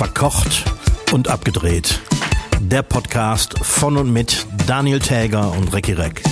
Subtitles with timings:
[0.00, 0.64] Verkocht
[1.12, 2.00] und abgedreht.
[2.58, 6.22] Der Podcast von und mit Daniel Täger und Recki Reck.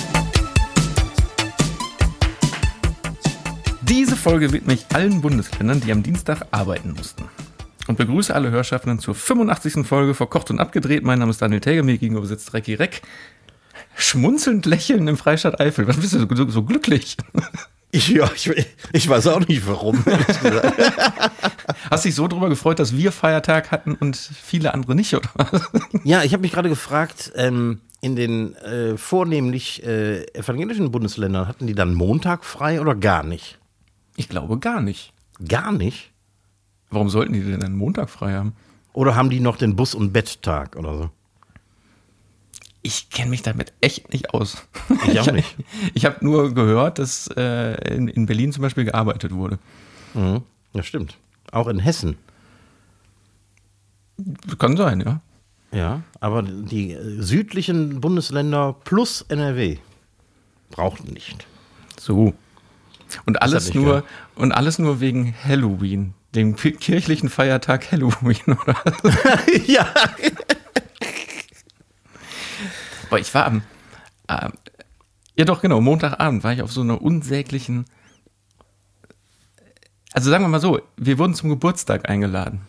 [3.81, 7.25] Diese Folge widme ich allen Bundesländern, die am Dienstag arbeiten mussten.
[7.87, 9.85] Und begrüße alle Hörschaffenden zur 85.
[9.85, 11.03] Folge Verkocht und abgedreht.
[11.03, 13.03] Mein Name ist Daniel Täger, mir gegenüber sitzt Recki Reck.
[13.95, 15.87] Schmunzelnd lächeln im Freistaat Eifel.
[15.87, 17.17] Was bist du so, so glücklich?
[17.91, 18.51] Ich, ja, ich,
[18.93, 20.03] ich, weiß auch nicht warum.
[21.89, 25.29] Hast dich so darüber gefreut, dass wir Feiertag hatten und viele andere nicht, oder?
[26.03, 31.65] Ja, ich habe mich gerade gefragt, ähm, in den äh, vornehmlich äh, evangelischen Bundesländern hatten
[31.65, 33.57] die dann Montag frei oder gar nicht?
[34.15, 35.13] Ich glaube gar nicht.
[35.47, 36.11] Gar nicht?
[36.89, 38.53] Warum sollten die denn einen Montag frei haben?
[38.93, 41.09] Oder haben die noch den Bus- und Betttag oder so?
[42.81, 44.67] Ich kenne mich damit echt nicht aus.
[45.07, 45.55] Ich auch nicht.
[45.93, 49.59] Ich habe nur gehört, dass äh, in, in, Berlin zum Beispiel gearbeitet wurde.
[50.13, 50.43] Mhm.
[50.73, 51.17] Ja, stimmt.
[51.51, 52.17] Auch in Hessen.
[54.57, 55.21] Kann sein, ja.
[55.71, 59.77] Ja, aber die südlichen Bundesländer plus NRW
[60.71, 61.45] brauchten nicht.
[61.99, 62.33] So.
[63.25, 64.05] Und alles nur gehört.
[64.35, 68.75] und alles nur wegen Halloween, dem kirchlichen Feiertag Halloween, oder?
[69.67, 69.87] ja.
[73.09, 73.63] Aber ich war am,
[74.27, 74.49] äh,
[75.35, 77.85] ja doch genau, Montagabend war ich auf so einer unsäglichen,
[80.13, 82.61] also sagen wir mal so, wir wurden zum Geburtstag eingeladen.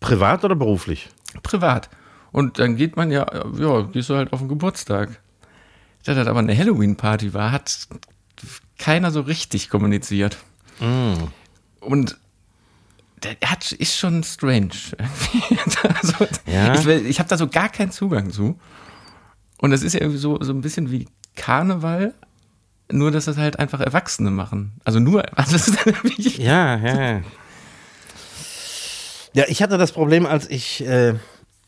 [0.00, 1.08] Privat oder beruflich?
[1.42, 1.88] Privat.
[2.30, 5.20] Und dann geht man ja, ja, gehst du halt auf den Geburtstag.
[6.04, 7.88] Da das aber eine Halloween-Party war, hat
[8.78, 10.38] keiner so richtig kommuniziert.
[10.80, 11.14] Mm.
[11.80, 12.16] Und
[13.44, 14.70] hat, ist schon strange.
[16.02, 16.74] also, ja?
[16.74, 18.58] Ich, ich habe da so gar keinen Zugang zu.
[19.58, 21.06] Und das ist ja irgendwie so, so ein bisschen wie
[21.36, 22.14] Karneval,
[22.90, 24.72] nur dass das halt einfach Erwachsene machen.
[24.84, 27.20] Also nur, also das ist ja, ja.
[29.34, 31.14] Ja, ich hatte das Problem, als ich äh,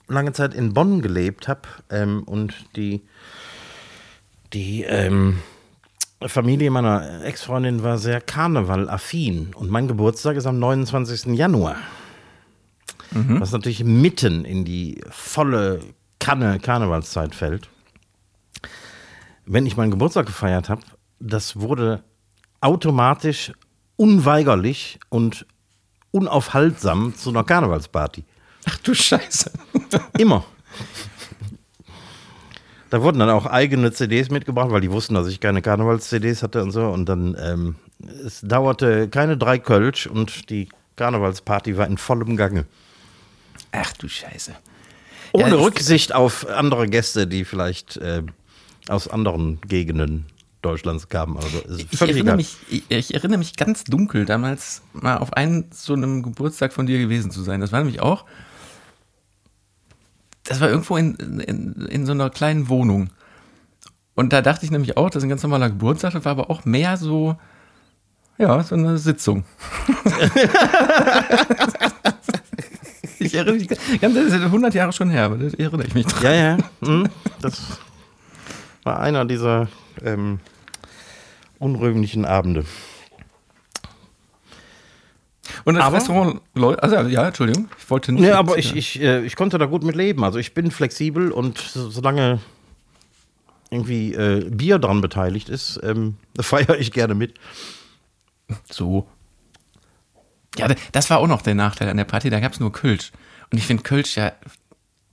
[0.09, 3.03] lange Zeit in Bonn gelebt habe ähm, und die,
[4.53, 5.41] die ähm,
[6.27, 11.27] Familie meiner Ex-Freundin war sehr karnevalaffin und mein Geburtstag ist am 29.
[11.37, 11.77] Januar.
[13.11, 13.41] Mhm.
[13.41, 15.81] Was natürlich mitten in die volle
[16.19, 17.69] Kanne Karnevalszeit fällt
[19.47, 20.83] wenn ich meinen Geburtstag gefeiert habe,
[21.19, 22.03] das wurde
[22.61, 23.53] automatisch
[23.97, 25.47] unweigerlich und
[26.11, 28.25] unaufhaltsam zu einer Karnevalsparty.
[28.69, 29.50] Ach du Scheiße.
[30.19, 30.45] Immer.
[32.91, 36.62] Da wurden dann auch eigene CDs mitgebracht, weil die wussten, dass ich keine Karnevals-CDs hatte
[36.62, 36.89] und so.
[36.89, 37.77] Und dann, ähm,
[38.27, 42.67] es dauerte keine drei Kölsch und die Karnevalsparty war in vollem Gange.
[43.73, 44.55] Ach du Scheiße.
[45.33, 48.25] Ohne ja, Rücksicht auf andere Gäste, die vielleicht äh,
[48.91, 50.27] aus anderen Gegenden
[50.62, 51.37] Deutschlands kamen.
[51.37, 55.95] Also ich, erinnere mich, ich, ich, erinnere mich ganz dunkel, damals mal auf einen so
[55.95, 57.61] einem Geburtstag von dir gewesen zu sein.
[57.61, 58.27] Das war nämlich auch,
[60.45, 63.11] das war irgendwo in, in, in so einer kleinen Wohnung.
[64.15, 66.50] Und da dachte ich nämlich auch, das ist ein ganz normaler Geburtstag, das war aber
[66.50, 67.37] auch mehr so,
[68.37, 69.45] ja, so eine Sitzung.
[73.19, 76.05] ich erinnere mich, ganz, das ist 100 Jahre schon her, aber das erinnere ich mich
[76.06, 76.23] dran.
[76.25, 77.09] Ja, ja, hm,
[77.41, 77.81] das
[78.85, 79.69] war einer dieser
[80.03, 80.41] ähm,
[81.59, 82.65] unrühmlichen Abende.
[85.65, 88.23] Und das aber, Restaurant, also ja, Entschuldigung, ich wollte nicht.
[88.23, 90.25] Nee, aber ich, ich, äh, ich konnte da gut mit leben.
[90.25, 92.41] Also ich bin flexibel und solange
[93.71, 97.35] irgendwie äh, Bier dran beteiligt ist, ähm, feiere ich gerne mit.
[98.71, 99.07] So.
[100.57, 103.12] Ja, das war auch noch der Nachteil an der Party, da gab es nur Kölsch.
[103.53, 104.33] Und ich finde Kölsch ja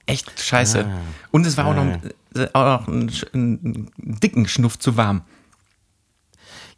[0.07, 0.85] echt scheiße.
[0.85, 1.01] Ah,
[1.31, 1.99] und es war ah, auch noch
[2.53, 5.23] auch noch einen, einen dicken Schnuff zu warm.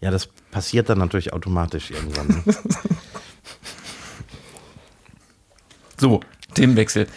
[0.01, 2.27] Ja, das passiert dann natürlich automatisch irgendwann.
[2.27, 2.43] Ne?
[5.97, 6.21] so,
[6.53, 7.07] Themenwechsel.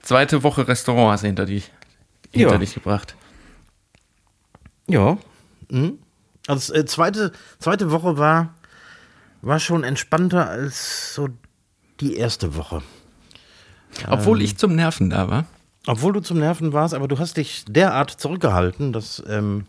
[0.00, 1.62] Zweite Woche Restaurant hast du hinter, die,
[2.32, 2.58] hinter ja.
[2.58, 3.14] dich gebracht.
[4.88, 5.16] Ja.
[5.70, 5.98] Mhm.
[6.48, 8.54] Also äh, zweite, zweite Woche war,
[9.42, 11.28] war schon entspannter als so
[12.00, 12.82] die erste Woche.
[14.08, 15.46] Obwohl ähm, ich zum Nerven da war.
[15.86, 19.64] Obwohl du zum Nerven warst, aber du hast dich derart zurückgehalten, dass ähm,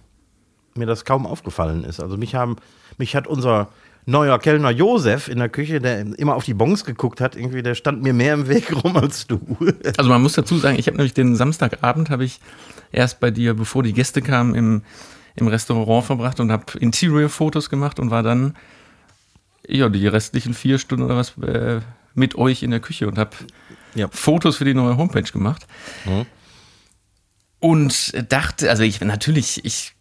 [0.76, 2.00] mir das kaum aufgefallen ist.
[2.00, 2.58] Also mich haben,
[2.98, 3.70] mich hat unser
[4.06, 7.76] neuer Kellner Josef in der Küche, der immer auf die Bons geguckt hat, irgendwie, der
[7.76, 9.40] stand mir mehr im Weg rum als du.
[9.98, 12.40] Also man muss dazu sagen, ich habe nämlich den Samstagabend habe ich
[12.92, 14.82] erst bei dir, bevor die Gäste kamen, im,
[15.36, 18.56] im Restaurant verbracht und habe Interior-Fotos gemacht und war dann
[19.68, 21.80] ja die restlichen vier Stunden oder was äh,
[22.14, 23.32] mit euch in der Küche und habe
[23.96, 24.08] ja.
[24.12, 25.66] Fotos für die neue Homepage gemacht.
[26.06, 26.26] Mhm.
[27.60, 29.94] Und dachte, also ich natürlich, ich,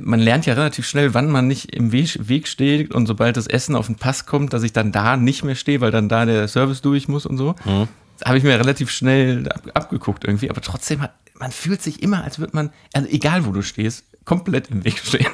[0.00, 3.76] man lernt ja relativ schnell, wann man nicht im Weg steht und sobald das Essen
[3.76, 6.48] auf den Pass kommt, dass ich dann da nicht mehr stehe, weil dann da der
[6.48, 7.54] Service durch muss und so.
[7.64, 7.88] Mhm.
[8.24, 12.24] habe ich mir relativ schnell ab, abgeguckt irgendwie, aber trotzdem hat, man fühlt sich immer,
[12.24, 15.26] als würde man, also egal wo du stehst, komplett im Weg stehen.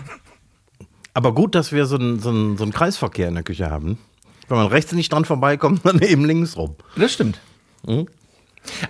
[1.15, 3.99] Aber gut, dass wir so einen, so, einen, so einen Kreisverkehr in der Küche haben.
[4.49, 6.77] Wenn man rechts nicht dran vorbeikommt, dann eben links rum.
[6.97, 7.41] Das stimmt.
[7.87, 8.07] Mhm.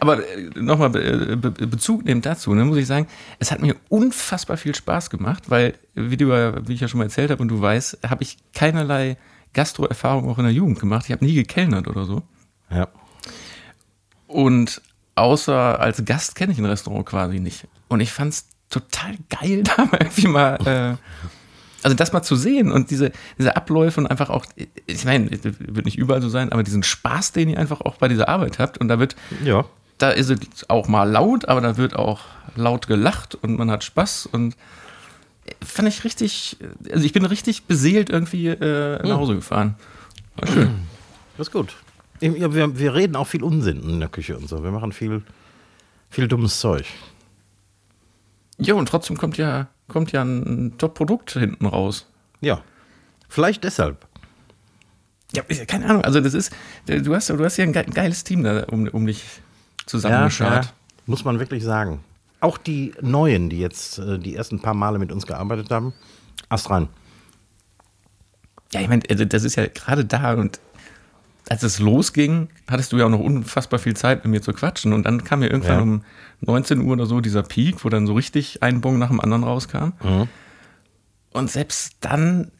[0.00, 3.06] Aber äh, nochmal Be Bezug nehmend dazu, ne, muss ich sagen,
[3.38, 6.28] es hat mir unfassbar viel Spaß gemacht, weil, wie, du,
[6.66, 9.16] wie ich ja schon mal erzählt habe und du weißt, habe ich keinerlei
[9.52, 11.06] Gastro-Erfahrung auch in der Jugend gemacht.
[11.06, 12.22] Ich habe nie gekellnert oder so.
[12.70, 12.88] Ja.
[14.26, 14.80] Und
[15.14, 17.66] außer als Gast kenne ich ein Restaurant quasi nicht.
[17.88, 20.96] Und ich fand es total geil, da mal irgendwie mal, äh,
[21.82, 24.44] also das mal zu sehen und diese, diese Abläufe und einfach auch,
[24.86, 28.08] ich meine, wird nicht überall so sein, aber diesen Spaß, den ihr einfach auch bei
[28.08, 28.78] dieser Arbeit habt.
[28.78, 29.64] Und da wird, Ja.
[29.98, 30.38] da ist es
[30.68, 32.20] auch mal laut, aber da wird auch
[32.56, 34.56] laut gelacht und man hat Spaß und
[35.64, 36.56] fand ich richtig,
[36.92, 39.74] also ich bin richtig beseelt irgendwie äh, nach Hause gefahren.
[40.36, 40.70] War schön.
[41.36, 41.74] Das ist gut.
[42.20, 44.62] Ja, wir, wir reden auch viel Unsinn in der Küche und so.
[44.62, 45.22] Wir machen viel,
[46.10, 46.84] viel dummes Zeug.
[48.58, 52.06] Ja, und trotzdem kommt ja, kommt ja ein Top-Produkt hinten raus.
[52.40, 52.62] Ja.
[53.28, 54.06] Vielleicht deshalb.
[55.32, 56.02] Ja, ja keine Ahnung.
[56.04, 56.52] Also das ist,
[56.86, 59.24] du hast, du hast ja ein ge- geiles Team da um, um dich
[59.86, 60.72] zusammengeschart.
[61.06, 62.02] Muss man wirklich sagen.
[62.40, 65.92] Auch die Neuen, die jetzt äh, die ersten paar Male mit uns gearbeitet haben,
[66.48, 66.88] astrein.
[68.72, 70.60] Ja, ich meine, also das ist ja gerade da und
[71.48, 74.92] als es losging, hattest du ja auch noch unfassbar viel Zeit mit mir zu quatschen
[74.92, 75.82] und dann kam ja irgendwann Ja.
[75.82, 76.02] um
[76.42, 79.42] 19 Uhr oder so dieser Peak, wo dann so richtig ein Bon nach dem anderen
[79.44, 79.92] rauskam.
[81.32, 82.50] Und selbst dann,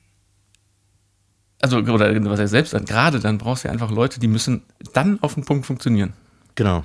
[1.61, 4.62] also, oder was heißt selbst dann, gerade dann brauchst du ja einfach Leute, die müssen
[4.93, 6.12] dann auf den Punkt funktionieren.
[6.55, 6.85] Genau.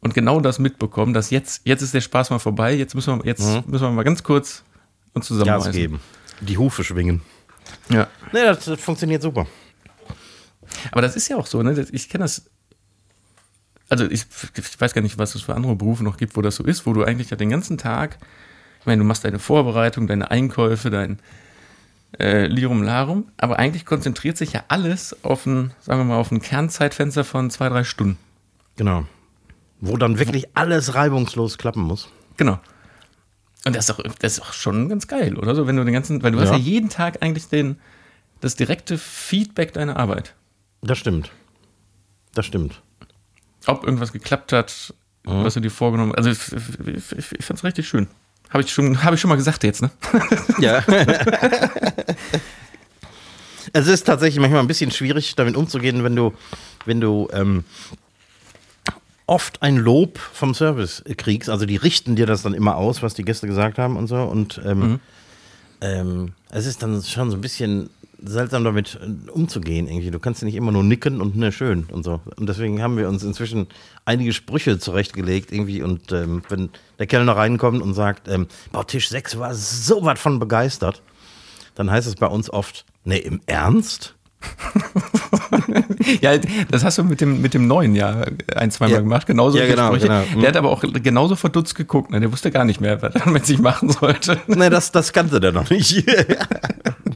[0.00, 3.26] Und genau das mitbekommen, dass jetzt, jetzt ist der Spaß mal vorbei, jetzt müssen wir,
[3.26, 4.62] jetzt müssen wir mal ganz kurz
[5.14, 5.72] uns Gas zusammenreißen.
[5.72, 6.00] geben.
[6.40, 7.22] Die Hufe schwingen.
[7.88, 8.08] Ja.
[8.32, 9.46] Nee, das, das funktioniert super.
[10.90, 11.86] Aber das ist ja auch so, ne?
[11.92, 12.50] Ich kenne das.
[13.88, 14.26] Also ich,
[14.56, 16.86] ich weiß gar nicht, was es für andere Berufe noch gibt, wo das so ist,
[16.86, 18.18] wo du eigentlich ja den ganzen Tag,
[18.80, 21.18] ich meine, du machst deine Vorbereitung, deine Einkäufe, dein
[22.18, 26.30] äh, Lirum Larum, aber eigentlich konzentriert sich ja alles auf ein, sagen wir mal, auf
[26.30, 28.18] ein Kernzeitfenster von zwei, drei Stunden.
[28.76, 29.04] Genau.
[29.80, 32.08] Wo dann wirklich alles reibungslos klappen muss.
[32.36, 32.58] Genau.
[33.66, 35.94] Und das ist, auch, das ist auch schon ganz geil, oder so, wenn du den
[35.94, 36.56] ganzen, weil du hast Ja.
[36.56, 37.76] ja jeden Tag eigentlich den,
[38.40, 40.34] das direkte Feedback deiner Arbeit.
[40.84, 41.30] Das stimmt.
[42.34, 42.80] Das stimmt.
[43.66, 44.92] ob irgendwas geklappt hat,
[45.24, 46.26] was du dir vorgenommen hast.
[46.26, 48.06] Also ich, ich, ich, ich fand es richtig schön.
[48.50, 49.90] Habe ich, schon- hab ich schon mal gesagt jetzt, ne?
[50.60, 50.84] Ja.
[53.72, 56.32] es ist tatsächlich manchmal ein bisschen schwierig, damit umzugehen, wenn du,
[56.84, 57.64] wenn du ähm,
[59.26, 61.48] oft ein Lob vom Service kriegst.
[61.48, 64.16] Also die richten dir das dann immer aus, was die Gäste gesagt haben und so.
[64.22, 65.00] Und ähm,
[65.80, 67.90] ähm, es ist dann schon so ein bisschen
[68.22, 70.10] seltsam damit äh, umzugehen irgendwie.
[70.10, 72.20] Du kannst nicht immer nur nicken und ne schön und so.
[72.36, 73.66] Und deswegen haben wir uns inzwischen
[74.04, 75.82] einige Sprüche zurechtgelegt irgendwie.
[75.82, 80.20] Und ähm, wenn der Kellner reinkommt und sagt, ähm, boah, Tisch 6 war so was
[80.20, 81.02] von begeistert,
[81.74, 84.14] dann heißt es bei uns oft, ne, im Ernst?
[86.20, 86.36] Ja,
[86.70, 89.00] das hast du mit dem, mit dem neuen Jahr ein, zweimal Ja.
[89.00, 89.26] gemacht.
[89.26, 90.06] Genauso Ja, genau, Sprüche.
[90.08, 90.24] genau.
[90.34, 90.40] Mhm.
[90.40, 92.10] Der hat aber auch genauso verdutzt geguckt.
[92.10, 92.20] Ne?
[92.20, 94.38] Der wusste gar nicht mehr, was er mit sich machen sollte.
[94.46, 96.04] Ne, das, das kannte der noch nicht.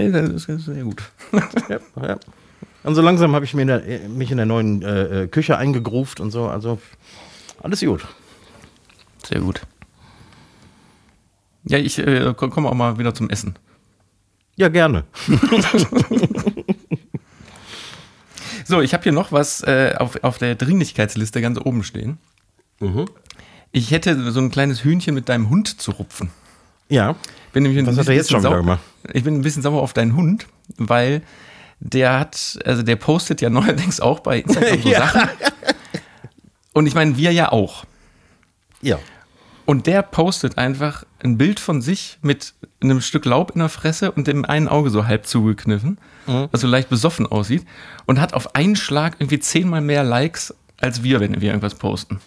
[0.00, 1.02] Nee, das ist sehr gut.
[1.68, 2.18] ja, ja.
[2.84, 5.58] Und so langsam habe ich mir in der, mich in der neuen äh, äh, Küche
[5.58, 6.46] eingegruft und so.
[6.46, 6.78] Also
[7.62, 8.06] alles gut.
[9.26, 9.62] Sehr gut.
[11.64, 13.56] Ja, ich äh, komme auch mal wieder zum Essen.
[14.56, 15.04] Ja, gerne.
[18.68, 22.18] So, ich habe hier noch was äh, auf, auf der Dringlichkeitsliste ganz oben stehen.
[22.80, 23.06] Mhm.
[23.72, 26.28] Ich hätte so ein kleines Hühnchen mit deinem Hund zu rupfen.
[26.90, 27.16] Ja.
[27.52, 28.80] Bin nämlich ein Was hat bisschen er jetzt schon sauer- gemacht?
[29.12, 31.22] Ich bin ein bisschen sauer auf deinen Hund, weil
[31.80, 35.06] der hat, also der postet ja neuerdings auch bei Instagram so Ja.
[35.08, 35.28] Sachen.
[36.72, 37.84] Und ich meine, wir ja auch.
[38.82, 38.98] Ja.
[39.64, 44.12] Und der postet einfach ein Bild von sich mit einem Stück Laub in der Fresse
[44.12, 46.48] und dem einen Auge so halb zugekniffen, Mhm.
[46.52, 47.64] was so leicht besoffen aussieht
[48.06, 52.20] und hat auf einen Schlag irgendwie zehnmal mehr Likes als wir, wenn wir irgendwas posten.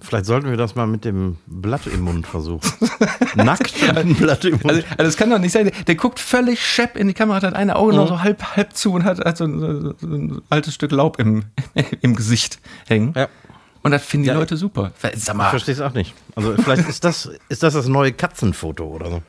[0.00, 2.68] Vielleicht sollten wir das mal mit dem Blatt im Mund versuchen.
[3.36, 4.66] Nackt mit einem Blatt im Mund.
[4.66, 5.70] Also, also das kann doch nicht sein.
[5.86, 7.98] Der, guckt völlig schepp in die Kamera, hat ein Auge Mhm.
[7.98, 11.20] noch so halb, halb zu und hat, hat so, ein, so, ein altes Stück Laub
[11.20, 11.44] im,
[12.00, 12.58] im Gesicht
[12.88, 13.12] hängen.
[13.16, 13.28] Ja.
[13.84, 14.34] Und das finden die Ja.
[14.34, 14.90] Leute super.
[14.98, 16.12] Sag Ich mal, verstehe es auch nicht.
[16.34, 19.22] Also vielleicht ist das, ist das das neue Katzenfoto oder so.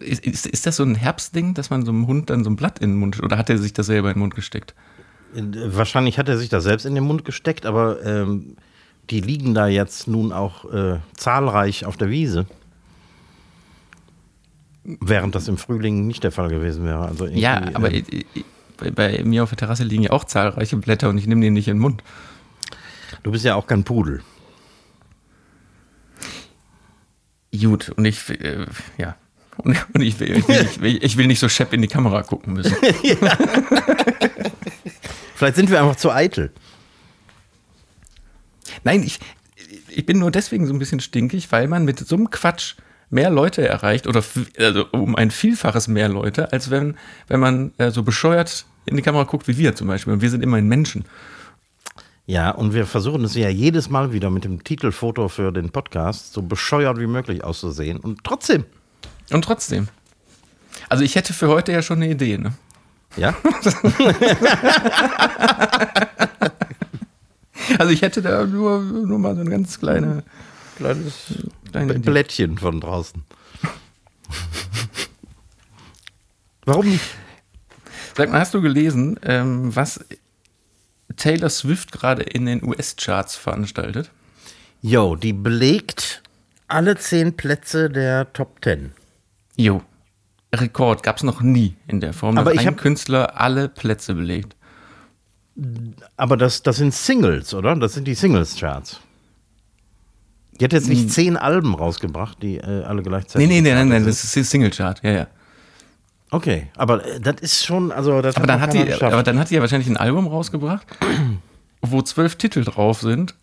[0.00, 2.56] ist, ist, ist das so ein Herbstding, dass man so einem Hund dann so ein
[2.56, 4.74] Blatt in den Mund, oder hat er sich das selber in den Mund gesteckt?
[5.34, 5.42] Äh,
[5.76, 8.56] Wahrscheinlich hat er sich das selbst in den Mund gesteckt, aber ähm,
[9.10, 12.46] die liegen da jetzt nun auch äh, zahlreich auf der Wiese.
[14.84, 17.04] Während das im Frühling nicht der Fall gewesen wäre.
[17.06, 18.04] Also Ja, aber i-
[18.78, 21.50] bei, bei mir auf der Terrasse liegen ja auch zahlreiche Blätter und ich nehme die
[21.50, 22.02] nicht in den Mund.
[23.22, 24.22] du bist ja auch kein Pudel.
[27.58, 28.64] Gut, und ich, äh,
[28.96, 29.16] ja.
[29.58, 32.22] Und, und ich, will, ich, will nicht, ich will nicht so schepp in die Kamera
[32.22, 32.74] gucken müssen.
[35.40, 36.50] Vielleicht sind wir einfach zu eitel.
[38.84, 39.18] Nein, ich,
[39.88, 42.74] ich bin nur deswegen so ein bisschen stinkig, weil man mit so einem Quatsch
[43.08, 44.22] mehr Leute erreicht oder
[44.58, 49.02] also um ein Vielfaches mehr Leute, als wenn, wenn man äh, so bescheuert in die
[49.02, 50.12] Kamera guckt wie wir zum Beispiel.
[50.12, 51.06] Und wir sind immerhin Menschen.
[52.26, 56.34] Ja, und wir versuchen es ja jedes Mal wieder mit dem Titelfoto für den Podcast
[56.34, 57.96] so bescheuert wie möglich auszusehen.
[57.96, 58.66] Und trotzdem,
[59.30, 59.88] Und trotzdem.
[60.90, 62.52] Also ich hätte für heute ja schon eine Idee, ne?
[63.16, 63.34] Ja,
[67.78, 70.22] Also ich hätte da nur, nur mal so eine ganz kleine,
[70.76, 71.34] kleines
[71.70, 71.98] kleine.
[71.98, 73.22] Blättchen von draußen.
[76.64, 77.04] Warum nicht?
[78.16, 80.00] Sag mal, hast du gelesen, ähm, was
[81.16, 84.10] Taylor Swift gerade in den US-Charts veranstaltet?
[84.82, 86.22] Yo, die belegt
[86.68, 88.92] alle zehn Plätze der Top Ten.
[89.56, 89.82] Jo.
[90.54, 94.14] Rekord gab es noch nie in der Form, dass Aber ich ein Künstler alle Plätze
[94.14, 94.56] belegt.
[96.16, 97.76] Aber das, das sind Singles, oder?
[97.76, 99.00] Das sind die Singles-Charts.
[100.58, 103.48] Die hat jetzt nicht zehn Alben rausgebracht, die äh, alle gleichzeitig.
[103.48, 105.26] Nee, nee, nee, nein, nein, das ist Single-Chart, ja, ja.
[106.30, 109.12] Okay, aber äh, das ist schon, also das Aber hat dann, hat die, geschafft.
[109.12, 110.86] aber dann hat die ja wahrscheinlich ein Album rausgebracht,
[111.82, 113.34] wo zwölf Titel drauf sind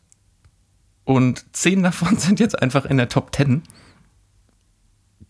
[1.04, 3.64] und zehn davon sind jetzt einfach in der Top Ten.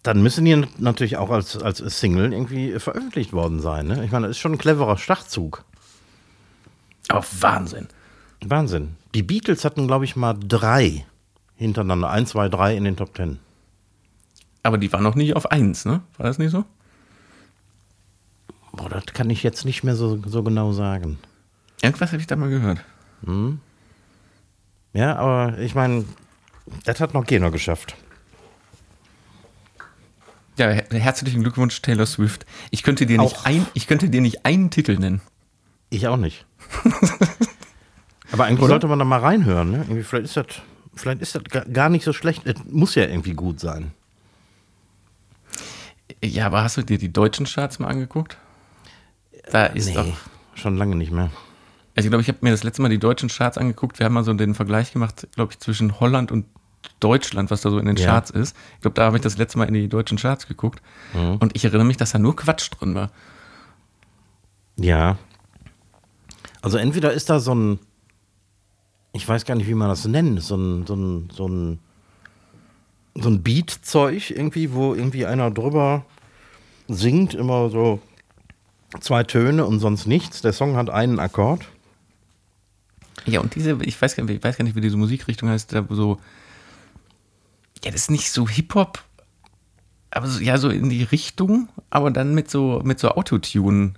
[0.07, 3.87] Dann müssen die natürlich auch als, als Single irgendwie veröffentlicht worden sein.
[3.87, 4.05] Ne?
[4.05, 5.65] Ich meine, das ist schon ein cleverer Schachzug.
[7.09, 7.89] Aber Wahnsinn.
[8.45, 8.95] Wahnsinn.
[9.13, 11.05] Die Beatles hatten, glaube ich, mal drei
[11.57, 12.09] hintereinander.
[12.09, 13.39] Eins, zwei, drei in den Top Ten.
[14.63, 15.99] Aber die war noch nie auf eins, ne?
[16.15, 16.63] War das nicht so?
[18.71, 21.19] Boah, das kann ich jetzt nicht mehr so, so genau sagen.
[21.81, 22.79] Irgendwas habe ich da mal gehört.
[24.93, 26.05] Ja, aber ich meine,
[26.85, 27.97] das hat noch keiner geschafft.
[30.57, 32.45] Ja, her herzlichen Glückwunsch, Taylor Swift.
[32.71, 35.21] Ich könnte dir nicht, ein, ich könnte dir nicht einen Titel nennen.
[35.89, 36.45] Ich auch nicht.
[38.31, 38.69] aber eigentlich Oder?
[38.69, 39.71] sollte man da mal reinhören.
[39.71, 39.77] Ne?
[39.79, 40.47] Irgendwie, vielleicht ist das
[40.95, 42.45] vielleicht ist das ga- gar nicht so schlecht.
[42.45, 43.91] Es muss ja irgendwie gut sein.
[46.23, 48.37] Ja, aber hast du dir die deutschen Charts mal angeguckt?
[49.51, 50.17] Da ist doch.
[50.55, 51.29] schon lange nicht mehr.
[51.95, 53.99] Also ich glaube, ich habe mir das letzte Mal die deutschen Charts angeguckt.
[53.99, 56.45] Wir haben mal so den Vergleich gemacht, glaube ich, zwischen Holland und
[56.99, 58.05] Deutschland, was da so in den Ja.
[58.07, 58.55] Charts ist.
[58.75, 60.81] Ich glaube, da habe ich das letzte Mal in die deutschen Charts geguckt.
[61.13, 61.37] Mhm.
[61.37, 63.11] Und ich erinnere mich, dass da nur Quatsch drin war.
[64.77, 65.17] Ja.
[66.61, 67.79] Also entweder ist da so ein,
[69.13, 71.79] ich weiß gar nicht, wie man das nennt, so ein, so ein, so ein,
[73.15, 76.05] so ein Beat-Zeug irgendwie, wo irgendwie einer drüber
[76.87, 77.99] singt, immer so
[78.99, 80.41] zwei Töne und sonst nichts.
[80.41, 81.65] Der Song hat einen Akkord.
[83.25, 85.73] Ja, und diese, ich weiß, gar nicht- ich weiß gar nicht, wie diese Musikrichtung heißt,
[85.73, 86.19] da so,
[87.83, 89.03] ja, das ist nicht so Hip-Hop,
[90.11, 93.93] aber so, ja, so in die Richtung, aber dann mit so, mit so Autotune.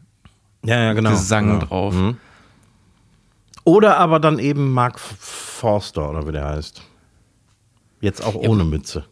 [0.65, 1.11] Ja, ja, genau.
[1.11, 1.65] Gesang genau.
[1.65, 1.93] drauf.
[1.95, 2.17] Mhm.
[3.63, 6.81] Oder aber dann eben Mark Forster oder wie der heißt.
[8.01, 9.05] Jetzt auch ohne Mütze.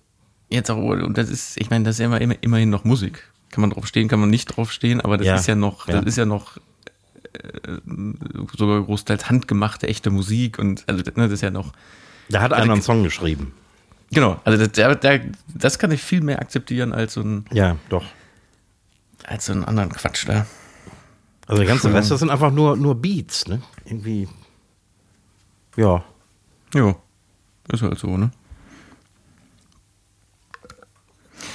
[0.50, 3.30] Jetzt auch, und das ist, ich meine, das ist ja immer, immer, immerhin noch Musik.
[3.52, 5.88] Kann man drauf stehen, kann man nicht drauf stehen, aber das Ja, ist ja noch,
[5.88, 5.96] ja.
[5.98, 6.58] das ist ja noch
[7.34, 7.78] äh,
[8.58, 11.74] sogar großteils handgemachte, echte Musik und also ne, das ist ja noch,
[12.30, 13.54] Da hat Also einer einen ge- Song geschrieben.
[14.12, 15.22] Genau, also das, der,
[15.54, 18.06] das kann ich viel mehr akzeptieren als so ein, Ja, doch.
[19.24, 20.46] als so einen anderen Quatsch da.
[21.48, 21.94] Also der ganze.
[21.94, 23.62] Rest, das sind einfach nur, nur Beats, ne?
[23.86, 24.28] Irgendwie.
[25.78, 26.04] Ja.
[26.74, 27.00] Jo,
[27.72, 28.32] ist halt so, ne?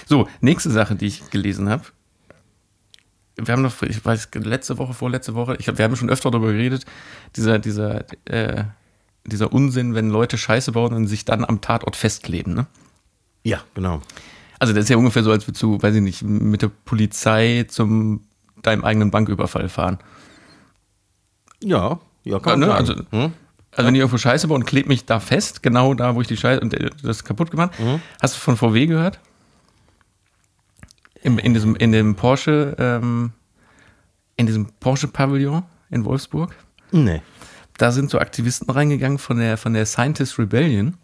[0.07, 1.85] So, nächste Sache, die ich gelesen habe.
[3.37, 6.53] Wir haben noch, ich weiß, letzte Woche, vorletzte Woche, ich, wir haben schon öfter darüber
[6.53, 6.85] geredet,
[7.35, 8.65] dieser, dieser, äh,
[9.27, 12.67] dieser Unsinn, wenn Leute Scheiße bauen und sich dann am Tatort festkleben, ne?
[13.45, 14.01] Ja, genau.
[14.59, 17.65] Also das ist ja ungefähr so, als würdest du, weiß ich nicht, mit der Polizei
[17.69, 18.23] zum
[18.63, 19.99] deinem eigenen Banküberfall fahren.
[21.63, 22.67] Ja, ja, Ja, kann ne?
[22.67, 22.95] man Also.
[23.11, 23.33] Hm?
[23.73, 26.29] also wenn ich irgendwo Scheiße baue und klebe mich da fest, genau da, wo ich
[26.29, 27.73] die Scheiße und äh, das kaputt gemacht.
[28.21, 29.19] Hast du von VW gehört?
[31.23, 33.33] Im, in diesem, in dem Porsche, ähm,
[34.37, 36.55] in diesem Porsche-Pavillon in Wolfsburg.
[36.91, 37.23] Nee.
[37.79, 40.97] Da sind so Aktivisten reingegangen von der, von der Scientist Rebellion,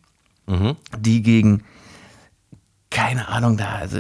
[0.47, 0.77] Mhm.
[0.99, 1.63] die gegen,
[2.91, 3.99] keine Ahnung, da, also,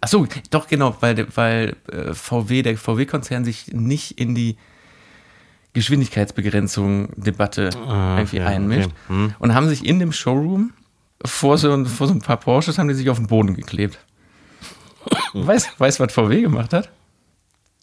[0.00, 4.56] ach so, doch genau, weil, weil äh, VW, der VW-Konzern sich nicht in die
[5.72, 8.96] Geschwindigkeitsbegrenzung-Debatte irgendwie ja, einmischt okay.
[9.08, 9.34] Hm.
[9.38, 10.72] und haben sich in dem Showroom
[11.24, 13.98] vor so, vor so ein paar Porsches haben die sich auf den Boden geklebt.
[15.32, 16.90] Weißt du, was VW gemacht hat?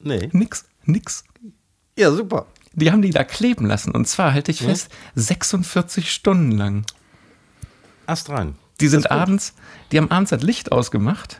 [0.01, 0.29] Nee.
[0.33, 1.23] Nix, nix.
[1.97, 2.47] Ja, super.
[2.73, 3.91] Die haben die da kleben lassen.
[3.91, 6.85] Und zwar, halte ich fest, 46 Stunden lang.
[8.07, 8.55] Ast rein.
[8.79, 9.53] Die sind abends,
[9.91, 11.39] die haben abends das Licht ausgemacht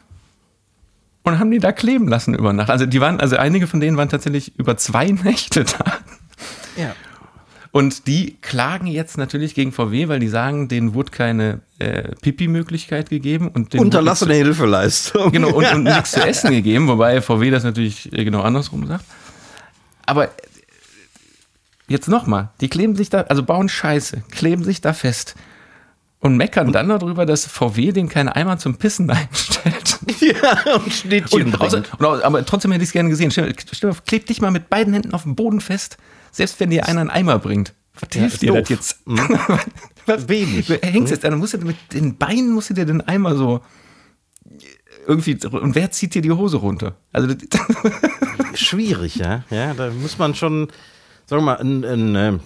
[1.23, 2.69] und haben die da kleben lassen über Nacht.
[2.69, 5.99] Also die waren, also einige von denen waren tatsächlich über zwei Nächte da.
[6.77, 6.95] Ja.
[7.71, 13.09] Und die klagen jetzt natürlich gegen VW, weil die sagen, denen wurde keine äh, Pipi-Möglichkeit
[13.09, 15.31] gegeben und Unterlassene Hilfeleistung.
[15.31, 19.05] Genau, und, und nichts zu essen gegeben, wobei VW das natürlich äh, genau andersrum sagt.
[20.05, 20.29] Aber
[21.87, 25.35] jetzt nochmal, die kleben sich da, also bauen Scheiße, kleben sich da fest
[26.19, 29.99] und meckern dann darüber, dass VW den keinen Eimer zum Pissen einstellt.
[30.19, 33.31] Ja, und Schnittchen Und außer, und, au- aber trotzdem hätte ich es gerne gesehen.
[33.31, 33.45] Vor,
[34.05, 35.97] kleb dich mal mit beiden Händen auf den Boden fest,
[36.31, 37.73] selbst wenn dir einer einen Eimer bringt.
[37.99, 38.99] Was Ja, hilft dir das jetzt?
[40.05, 40.67] Was, Wenig.
[40.67, 43.35] Du hängst jetzt an, du musst dir mit den Beinen musst du dir den Eimer
[43.35, 43.61] so
[45.07, 46.95] irgendwie und wer zieht dir die Hose runter?
[47.11, 47.35] Also
[48.55, 49.43] Schwierig, ja.
[49.49, 50.67] Ja, da muss man schon,
[51.25, 52.39] sagen wir mal, einen, einen, äh,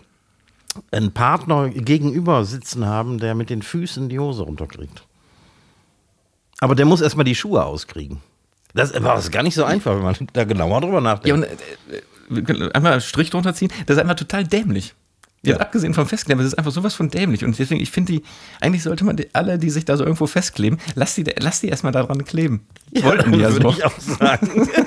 [0.92, 5.04] einen Partner gegenüber sitzen haben, der mit den Füßen die Hose runterkriegt.
[6.60, 8.22] Aber der muss erstmal die Schuhe auskriegen.
[8.74, 11.48] Das das ist gar nicht so einfach, wenn man da genauer drüber ja, nachdenkt.
[12.30, 14.94] und, äh, einmal einen Strich drunter ziehen, das ist einfach total dämlich.
[15.44, 15.62] Jetzt Ja.
[15.62, 17.46] abgesehen vom Festkleben, das ist einfach sowas von dämlich.
[17.46, 18.24] Und deswegen, ich finde die,
[18.60, 21.70] eigentlich sollte man die, alle, die sich da so irgendwo festkleben, lass die, lass die
[21.70, 22.66] erstmal daran kleben.
[23.02, 23.70] wollten die ja würde so.
[23.70, 24.68] ich auch sagen.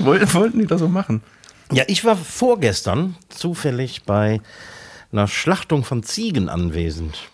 [0.00, 1.22] Wollten, wollten die das so machen.
[1.72, 4.40] Ja, ich war vorgestern zufällig bei
[5.12, 7.28] einer Schlachtung von Ziegen anwesend.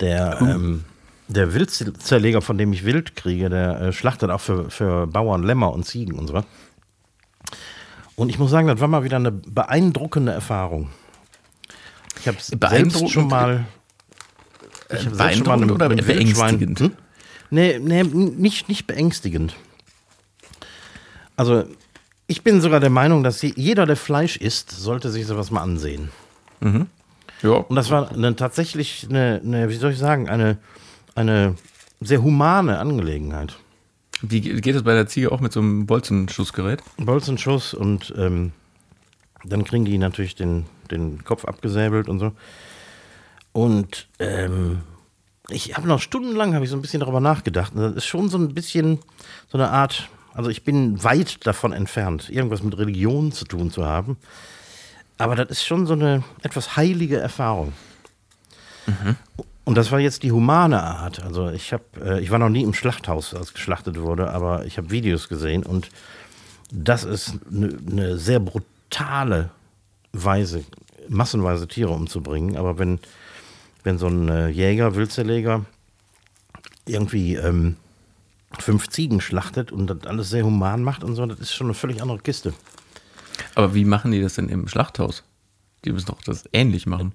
[0.00, 0.84] Der, ähm,
[1.28, 5.72] der Wildzerleger, von dem ich Wild kriege, der äh, schlachtet auch für, für Bauern Lämmer
[5.72, 6.42] und Ziegen und so.
[8.16, 10.90] Und ich muss sagen, das war mal wieder eine beeindruckende Erfahrung.
[12.20, 13.10] Ich habe selbst Beeindruckend?
[13.10, 13.64] schon mal.
[14.90, 16.80] Ich hab selbst schon mal beeindruckend oder beängstigend?
[16.80, 16.92] Hm?
[17.50, 19.54] Nee, nee, nicht, nicht beängstigend.
[21.36, 21.64] Also,
[22.28, 25.62] ich bin sogar der Meinung, dass je- jeder, der Fleisch isst, sollte sich sowas mal
[25.62, 26.10] ansehen.
[27.42, 27.50] Ja.
[27.50, 30.58] Und das war eine, tatsächlich eine, eine, wie soll ich sagen, eine,
[31.16, 31.54] eine
[32.00, 33.56] sehr humane Angelegenheit.
[34.22, 36.82] Wie ge- geht es bei der Ziege auch mit so einem Bolzenschussgerät?
[36.96, 38.52] Bolzenschuss und ähm,
[39.44, 42.32] dann kriegen die natürlich den, den Kopf abgesäbelt und so.
[43.52, 44.80] Und ähm,
[45.48, 47.72] ich habe noch stundenlang habe ich so ein bisschen darüber nachgedacht.
[47.74, 48.98] Das ist schon so ein bisschen
[49.50, 53.84] so eine Art, also ich bin weit davon entfernt, irgendwas mit Religion zu tun zu
[53.84, 54.16] haben.
[55.18, 57.72] Aber das ist schon so eine etwas heilige Erfahrung.
[59.64, 61.24] Und das war jetzt die humane Art.
[61.24, 64.78] Also ich habe, äh, ich war noch nie im Schlachthaus, als geschlachtet wurde, aber ich
[64.78, 65.88] habe Videos gesehen und
[66.70, 69.50] das ist eine ne sehr brutale
[70.12, 70.64] Weise,
[71.08, 72.56] massenweise Tiere umzubringen.
[72.56, 73.00] Aber wenn,
[73.82, 75.64] wenn so ein äh, Jäger, Wildzerleger
[76.86, 77.74] irgendwie ähm,
[78.58, 81.74] fünf Ziegen schlachtet und das alles sehr human macht und so, das ist schon eine
[81.74, 82.54] völlig andere Kiste.
[83.54, 85.22] Aber wie machen die das denn im Schlachthaus?
[85.84, 87.12] Die müssen doch das ähnlich machen.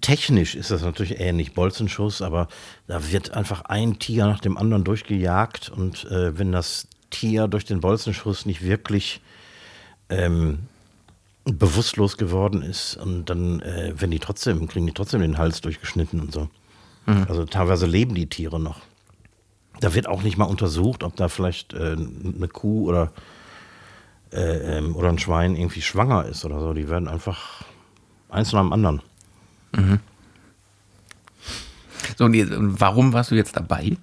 [0.00, 2.48] Technisch ist das natürlich ähnlich, Bolzenschuss, aber
[2.86, 7.64] da wird einfach ein Tier nach dem anderen durchgejagt und äh, wenn das Tier durch
[7.64, 9.20] den Bolzenschuss nicht wirklich
[10.08, 10.60] ähm,
[11.44, 16.20] bewusstlos geworden ist und dann, äh, wenn die trotzdem, kriegen die trotzdem den Hals durchgeschnitten
[16.20, 16.48] und so.
[17.28, 18.80] Also teilweise leben die Tiere noch.
[19.80, 23.12] Da wird auch nicht mal untersucht, ob da vielleicht äh, eine Kuh oder,
[24.32, 26.72] äh, ähm, oder ein Schwein irgendwie schwanger ist oder so.
[26.74, 27.62] Die werden einfach
[28.28, 29.02] eins nach dem anderen.
[32.16, 33.96] So, und jetzt, und warum warst du jetzt dabei?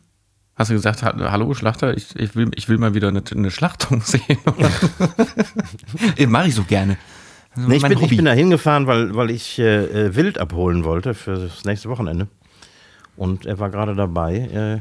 [0.55, 3.51] Hast du gesagt, ha- hallo Schlachter, ich, ich, will, ich will mal wieder eine, eine
[3.51, 4.21] Schlachtung sehen?
[6.27, 6.97] Mache ich so gerne.
[7.55, 11.13] Nee, ich, bin, ich bin da hingefahren, weil, weil ich äh, äh, Wild abholen wollte
[11.13, 12.27] für das nächste Wochenende.
[13.15, 14.79] Und er war gerade dabei, äh,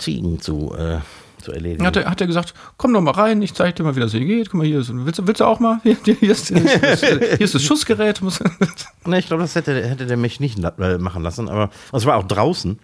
[0.00, 0.98] Ziegen zu, äh,
[1.42, 1.86] zu erledigen.
[1.86, 4.10] Hat er, hat er gesagt, komm doch mal rein, ich zeig dir mal, wie das
[4.12, 4.50] hier geht.
[4.50, 5.80] Guck mal, hier ist, willst, du- willst du auch mal?
[5.82, 8.20] Hier, hier, ist, hier, ist, hier ist das Schussgerät.
[9.06, 12.16] Nee, ich glaube, das hätte, hätte der mich nicht äh, machen lassen, aber es war
[12.16, 12.78] auch draußen.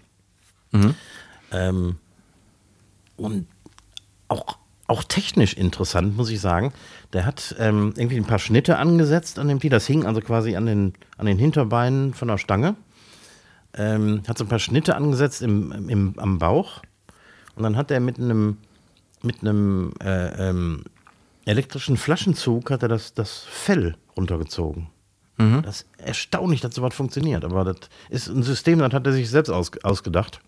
[1.53, 1.97] Ähm,
[3.17, 3.47] und
[4.29, 6.73] auch, auch technisch interessant, muss ich sagen.
[7.13, 9.71] Der hat ähm, irgendwie ein paar Schnitte angesetzt an dem Tier.
[9.71, 12.75] Das hing also quasi an den, an den Hinterbeinen von der Stange.
[13.75, 16.83] Ähm, hat so ein paar Schnitte angesetzt im, im, am Bauch.
[17.57, 18.59] Und dann hat er mit einem,
[19.23, 20.85] mit einem äh, ähm,
[21.47, 24.89] elektrischen Flaschenzug hat er das, das Fell runtergezogen.
[25.63, 27.45] Das ist erstaunlich, dass sowas funktioniert.
[27.45, 27.77] Aber das
[28.09, 30.41] ist ein System, das hat er sich selbst aus, ausgedacht.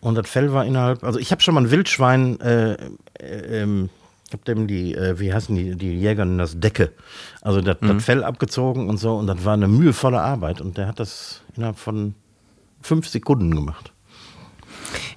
[0.00, 2.72] Und das Fell war innerhalb, also ich habe schon mal ein Wildschwein, äh,
[3.18, 3.90] äh, ähm,
[4.26, 6.92] ich habe dem die, äh, wie heißen die, die Jäger nennen das Decke.
[7.42, 10.86] Also das, das Fell abgezogen und so und das war eine mühevolle Arbeit und der
[10.86, 12.14] hat das innerhalb von
[12.80, 13.92] fünf Sekunden gemacht.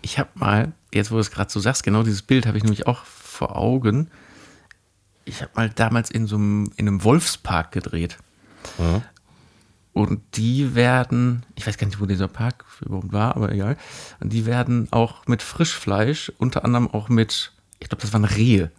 [0.01, 2.63] Ich habe mal, jetzt wo du es gerade so sagst, genau dieses Bild habe ich
[2.63, 4.09] nämlich auch vor Augen.
[5.25, 8.17] Ich habe mal damals in so einem, in einem Wolfspark gedreht.
[8.77, 9.01] Mhm.
[9.93, 13.77] Und die werden, ich weiß gar nicht, wo dieser Park überhaupt war, aber egal.
[14.19, 18.71] Und die werden auch mit Frischfleisch, unter anderem auch mit, ich glaube, das waren Rehe,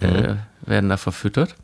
[0.00, 1.54] äh, werden da verfüttert.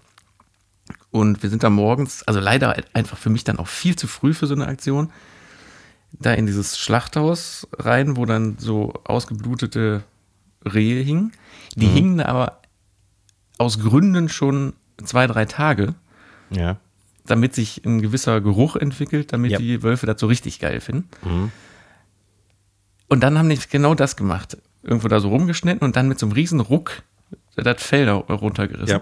[1.11, 4.33] Und wir sind da morgens, also leider einfach für mich dann auch viel zu früh
[4.35, 5.11] für so eine Aktion,
[6.13, 10.03] da in dieses Schlachthaus rein, wo dann so ausgeblutete
[10.65, 11.33] Rehe hingen.
[11.77, 12.61] Die hingen da aber
[13.59, 15.95] aus Gründen schon zwei, drei Tage,
[16.51, 16.77] Ja.
[17.27, 19.59] damit sich ein gewisser Geruch entwickelt, damit Ja.
[19.59, 21.53] die Wölfe das so richtig geil finden.
[23.09, 24.59] Und dann haben die genau das gemacht.
[24.83, 27.03] Irgendwo da so rumgeschnitten und dann mit so einem riesen Ruck
[27.57, 28.89] das Fell da runtergerissen.
[28.99, 29.01] Ja.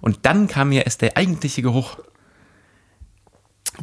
[0.00, 1.98] Und dann kam mir erst der eigentliche Geruch.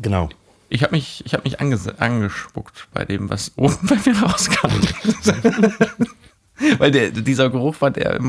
[0.01, 0.29] Genau.
[0.69, 4.69] Ich habe mich, ich hab mich anges angespuckt bei dem, was oben bei mir rauskam.
[6.77, 8.19] Weil der, dieser Geruch war der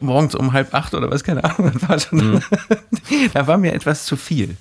[0.00, 2.42] morgens um halb acht oder was, keine Ahnung, war schon,
[3.32, 4.56] da war mir etwas zu viel.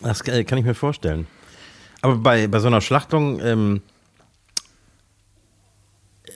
[0.00, 1.26] Das äh, kann ich mir vorstellen.
[2.02, 3.82] Aber bei, bei so einer Schlachtung, ähm,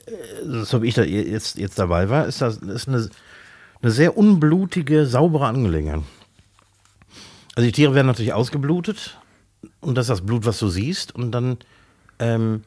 [0.05, 3.09] äh, so wie ich da jetzt, jetzt dabei war, ist das ist eine,
[3.81, 6.03] eine sehr unblutige, saubere Angelegenheit.
[7.55, 9.17] Also die Tiere werden natürlich ausgeblutet
[9.81, 11.57] und das ist das Blut, was du siehst und dann
[12.19, 12.63] ähm,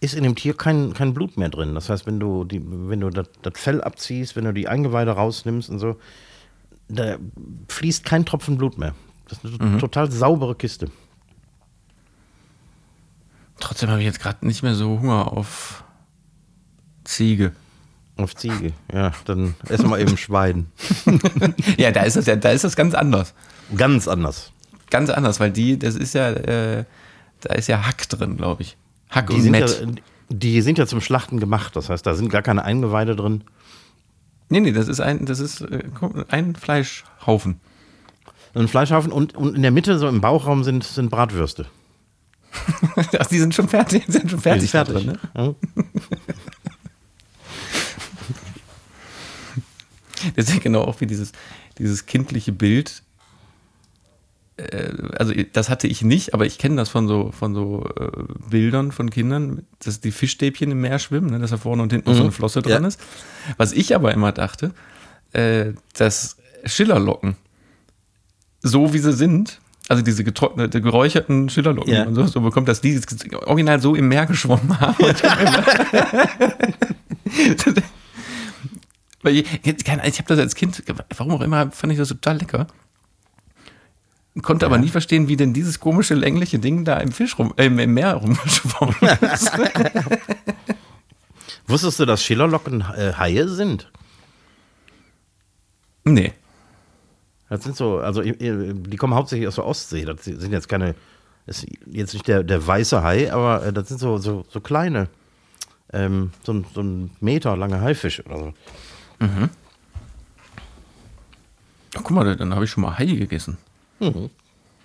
[0.00, 1.74] ist in dem Tier kein, kein Blut mehr drin.
[1.74, 5.12] Das heißt, wenn du, die, wenn du das, das Fell abziehst, wenn du die Eingeweide
[5.12, 5.96] rausnimmst und so,
[6.88, 7.16] da
[7.68, 8.94] fließt kein Tropfen Blut mehr.
[9.28, 10.90] Das ist eine total saubere Kiste.
[13.58, 15.82] Trotzdem habe ich jetzt gerade nicht mehr so Hunger auf
[17.04, 17.52] Ziege.
[18.16, 18.72] Auf Ziege.
[18.92, 20.66] Ja, dann essen wir eben Schwein.
[21.76, 23.34] Ja, da ist das ja, da ist das ganz anders.
[23.76, 24.52] Ganz anders.
[24.90, 26.84] Ganz anders, weil die, das ist ja, äh,
[27.40, 28.76] da ist ja Hack drin, glaube ich.
[29.10, 30.02] Hack Die und sind, ja, Mett.
[30.28, 31.76] die sind ja zum Schlachten gemacht.
[31.76, 33.44] Das heißt, da sind gar keine Eingeweide drin.
[34.48, 35.84] Nee, nee, das ist ein, das ist äh,
[36.28, 37.60] ein Fleischhaufen.
[38.54, 41.66] Ein Fleischhaufen und, und in der Mitte, so im Bauchraum, sind, sind Bratwürste.
[43.18, 45.18] Ach, die sind schon fertig, die sind schon fertig, Die sind da drin, ne?
[45.36, 45.54] Ja.
[50.34, 51.32] Das ist ja genau auch wie dieses,
[51.78, 53.02] dieses kindliche Bild.
[54.56, 58.10] Äh, Also das hatte ich nicht, aber ich kenne das von so, von so äh,
[58.50, 62.08] Bildern von Kindern, dass die Fischstäbchen im Meer schwimmen, ne, dass da vorne und hinten
[62.10, 62.88] noch so eine Flosse dran Ja.
[62.88, 63.00] ist.
[63.58, 64.72] Was ich aber immer dachte,
[65.32, 67.36] äh, dass Schillerlocken,
[68.62, 72.04] so wie sie sind, also diese getrocknete, geräucherten Schillerlocken Ja.
[72.04, 72.98] und so, so bekommt, dass die
[73.44, 74.96] original so im Meer geschwommen haben.
[79.24, 80.82] Ich, ich habe das als Kind,
[81.16, 82.68] warum auch immer, fand ich das total lecker.
[84.42, 87.66] Konnte aber nie verstehen, wie denn dieses komische längliche Ding da im Fisch rum, äh,
[87.66, 88.94] im Meer rumgeschwommen
[89.32, 89.50] ist.
[91.66, 93.90] Wusstest du, dass Schillerlocken äh, Haie sind?
[96.04, 96.32] nee.
[97.48, 100.04] Das sind so, also äh, die kommen hauptsächlich aus der Ostsee.
[100.04, 100.94] Das sind jetzt keine,
[101.46, 105.08] ist jetzt nicht der, der weiße Hai, aber äh, das sind so, so, so kleine,
[105.92, 108.54] ähm, so, ein, so ein Meter lange Haifisch oder so.
[111.94, 113.58] Ach, guck mal, dann habe ich schon mal Hai gegessen.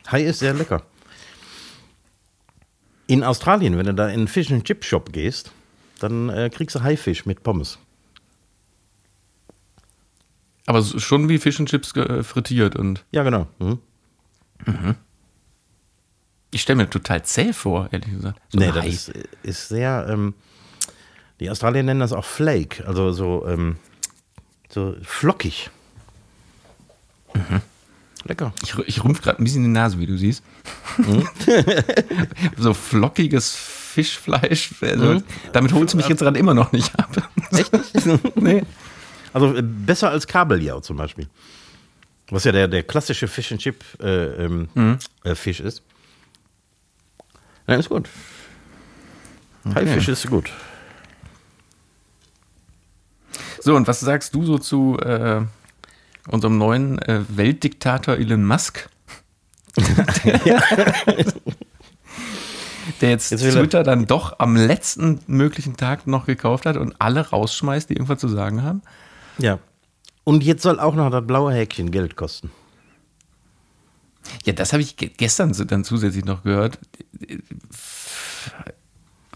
[0.08, 0.84] Hai ist sehr lecker.
[3.08, 5.52] In Australien, wenn du da in einen Fish and Chip Shop gehst,
[6.00, 7.78] dann äh, kriegst du Haifisch mit Pommes.
[10.66, 13.48] Aber schon wie Fish and Chips äh, frittiert und Ja, genau.
[13.60, 13.80] Mhm.
[16.52, 18.40] ich stelle mir total zäh vor, ehrlich gesagt.
[18.50, 19.12] So nee, das ist,
[19.44, 20.34] ist sehr, ähm,
[21.40, 23.78] die Australier nennen das auch Flake, also so, ähm,
[24.70, 25.72] so flockig.
[28.26, 28.54] Lecker.
[28.64, 30.44] Ich, ich rümpf gerade ein bisschen die Nase, wie du siehst.
[32.58, 34.74] so flockiges Fischfleisch.
[34.82, 35.24] Also, Mhm.
[35.54, 37.30] Damit holst du mich jetzt gerade immer noch nicht ab.
[37.52, 38.36] Echt nicht?
[38.36, 38.64] nee.
[39.34, 41.28] Also äh, besser als Kabeljau zum Beispiel.
[42.30, 44.70] Was ja der, der klassische Fish and Chip äh, ähm,
[45.24, 45.82] äh, Fisch ist.
[47.68, 48.08] Ja, ist gut.
[49.76, 50.50] Haifisch ist gut.
[53.62, 55.42] So, und was sagst du so zu äh,
[56.28, 58.90] unserem neuen äh, Weltdiktator Elon Musk?
[63.00, 66.96] Der jetzt, Jetzt er- Twitter dann doch am letzten möglichen Tag noch gekauft hat und
[67.00, 68.82] alle rausschmeißt, die irgendwas zu sagen haben.
[69.38, 69.60] Ja.
[70.24, 72.52] Und jetzt soll auch noch das blaue Häkchen Geld kosten.
[74.46, 76.80] Ja, das habe ich ge gestern dann zusätzlich noch gehört.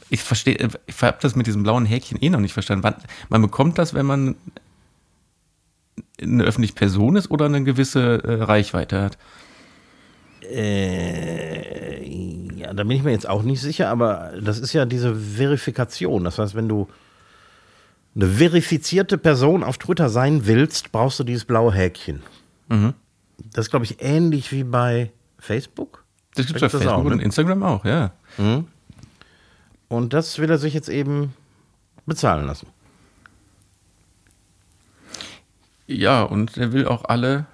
[0.10, 2.94] Ich verstehe, ich habe das mit diesem blauen Häkchen eh noch nicht verstanden.
[3.30, 4.36] Man bekommt das, wenn man
[6.22, 9.18] eine öffentliche Person ist oder eine gewisse äh, Reichweite hat.
[10.50, 12.04] Äh,
[12.56, 16.24] Ja, da bin ich mir jetzt auch nicht sicher, aber das ist ja diese Verifikation.
[16.24, 16.88] Das heißt, wenn du
[18.16, 22.22] eine verifizierte Person auf Twitter sein willst, brauchst du dieses blaue Häkchen.
[22.70, 26.06] Das ist, glaube ich, ähnlich wie bei Facebook.
[26.36, 27.24] Das gibt es gibt's Facebook auch, und ne?
[27.24, 28.12] Instagram auch, ja.
[29.90, 31.34] Und das will er sich jetzt eben
[32.06, 32.68] bezahlen lassen.
[35.88, 37.46] Ja, und er will auch alle,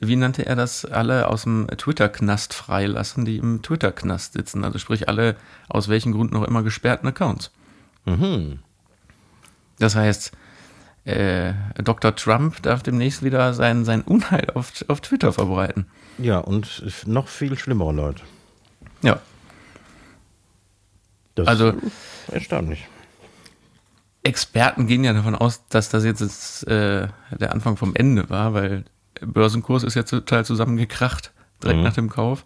[0.00, 4.64] wie nannte er das, alle aus dem Twitter-Knast freilassen, die im Twitter-Knast sitzen.
[4.64, 5.36] Also sprich alle
[5.68, 7.50] aus welchen Gründen auch immer gesperrten Accounts.
[9.78, 10.32] Das heißt,
[11.04, 12.14] äh, Dr.
[12.16, 15.86] Trump darf demnächst wieder sein, sein Unheil auf, auf Twitter verbreiten.
[16.18, 18.22] Ja, und noch viel schlimmere Leute.
[19.02, 19.20] Ja,
[21.34, 22.86] Das Also- ist erstaunlich.
[24.26, 27.08] Experten gehen ja davon aus, dass das jetzt das, äh,
[27.38, 28.84] der Anfang vom Ende war, weil
[29.20, 31.84] der Börsenkurs ist jetzt total zusammengekracht, direkt Mhm.
[31.84, 32.44] nach dem Kauf.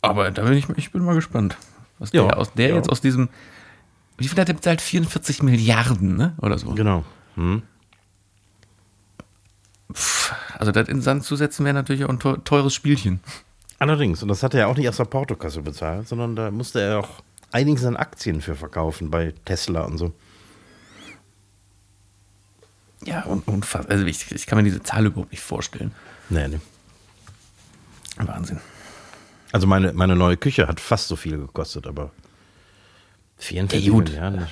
[0.00, 1.56] Aber da bin ich, ich bin mal gespannt,
[1.98, 2.74] was Ja, der, aus, der ja.
[2.76, 3.28] jetzt aus diesem,
[4.18, 4.80] wie viel hat er bezahlt?
[4.80, 6.34] 44 Milliarden, ne?
[6.40, 6.70] Oder so.
[6.74, 7.04] Genau.
[7.36, 7.62] Hm.
[9.92, 13.20] Pff, also das in den Sand zu setzen wäre natürlich auch ein teu- teures Spielchen.
[13.78, 16.80] Allerdings, und das hat er ja auch nicht aus der Portokasse bezahlt, sondern da musste
[16.80, 17.08] er auch
[17.52, 20.12] einiges an Aktien für verkaufen bei Tesla und so.
[23.04, 23.90] Ja, und, unfassbar.
[23.90, 25.92] Also ich, ich kann mir diese Zahl überhaupt nicht vorstellen.
[26.28, 26.60] Nee, nee.
[28.16, 28.60] Wahnsinn.
[29.50, 32.10] Also meine, meine neue Küche hat fast so viel gekostet, aber
[33.38, 34.04] 44 Ja, gut.
[34.08, 34.46] Milliarden.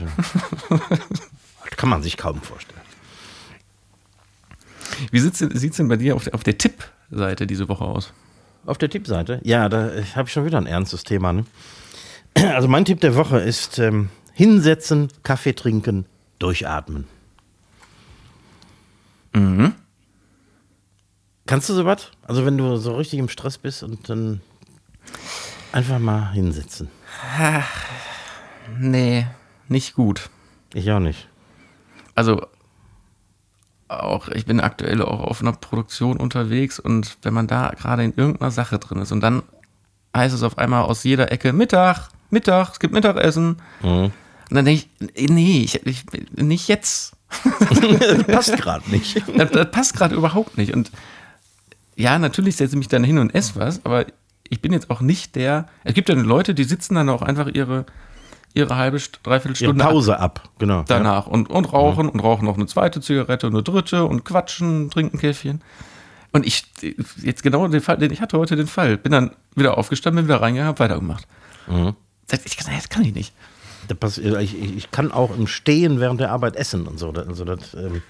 [0.68, 2.80] Das kann man sich kaum vorstellen.
[5.10, 8.12] Wie sieht es denn bei dir auf der, auf der Tipp-Seite diese Woche aus?
[8.66, 11.32] Auf der Tippseite, ja, da habe ich schon wieder ein ernstes Thema.
[11.32, 11.46] Ne?
[12.55, 16.07] Also mein Tipp der Woche ist ähm, hinsetzen, Kaffee trinken,
[16.38, 17.07] durchatmen.
[19.33, 19.74] Mhm.
[21.46, 22.11] Kannst du sowas?
[22.22, 24.40] Also wenn du so richtig im Stress bist und dann
[25.72, 26.88] einfach mal hinsetzen.
[28.79, 29.26] Nee,
[29.68, 30.31] nicht gut.
[30.74, 31.29] Ich auch nicht.
[32.14, 32.46] Also
[33.88, 38.14] auch, ich bin aktuell auch auf einer Produktion unterwegs und wenn man da gerade in
[38.14, 39.42] irgendeiner Sache drin ist und dann
[40.16, 43.57] heißt es auf einmal aus jeder Ecke Mittag, Mittag, es gibt Mittagessen.
[44.51, 46.05] Und dann denke ich, nee, ich, ich,
[46.37, 47.12] nicht jetzt.
[48.27, 49.23] Passt gerade nicht.
[49.37, 50.75] Das, das passt gerade überhaupt nicht.
[50.75, 50.90] Und
[51.95, 54.07] ja, natürlich setze ich mich dann hin und esse was, aber
[54.49, 55.69] ich bin jetzt auch nicht der.
[55.85, 57.87] Es gibt ja Leute, die sitzen dann auch einfach ihre,
[58.53, 60.85] ihre halbe, dreiviertel Ihre Stunde Pause ab, genau.
[60.88, 65.19] danach und, und rauchen und rauchen noch eine zweite Zigarette, eine dritte und quatschen, trinken
[65.19, 65.62] Käffchen.
[66.33, 66.64] Und ich,
[67.23, 70.29] jetzt genau den Fall, den ich hatte heute den Fall, bin dann wieder aufgestanden, bin
[70.29, 71.27] wieder reingegangen, hab weitergemacht.
[71.69, 71.95] Sag,
[72.45, 73.33] Ich kann, das kann ich nicht.
[73.99, 77.11] Pass- Ich, ich kann auch im Stehen während der Arbeit essen und so.
[77.11, 78.03] Also das ähm,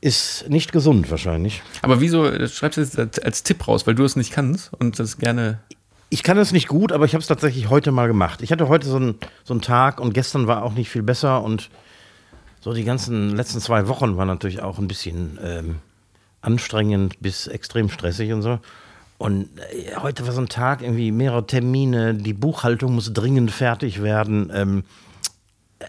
[0.00, 1.62] ist nicht gesund wahrscheinlich.
[1.82, 4.72] Aber wieso äh, schreibst du das als, als Tipp raus, weil du es nicht kannst
[4.74, 5.60] und das gerne.
[6.10, 8.42] Ich kann es nicht gut, aber ich habe es tatsächlich heute mal gemacht.
[8.42, 11.42] Ich hatte heute so einen, so einen Tag und gestern war auch nicht viel besser
[11.42, 11.68] und
[12.60, 15.76] so die ganzen letzten zwei Wochen waren natürlich auch ein bisschen ähm,
[16.42, 18.60] anstrengend bis extrem stressig und so.
[19.18, 24.02] Und äh, heute war so ein Tag, irgendwie mehrere Termine, die Buchhaltung muss dringend fertig
[24.02, 24.84] werden, ähm,
[25.78, 25.88] äh,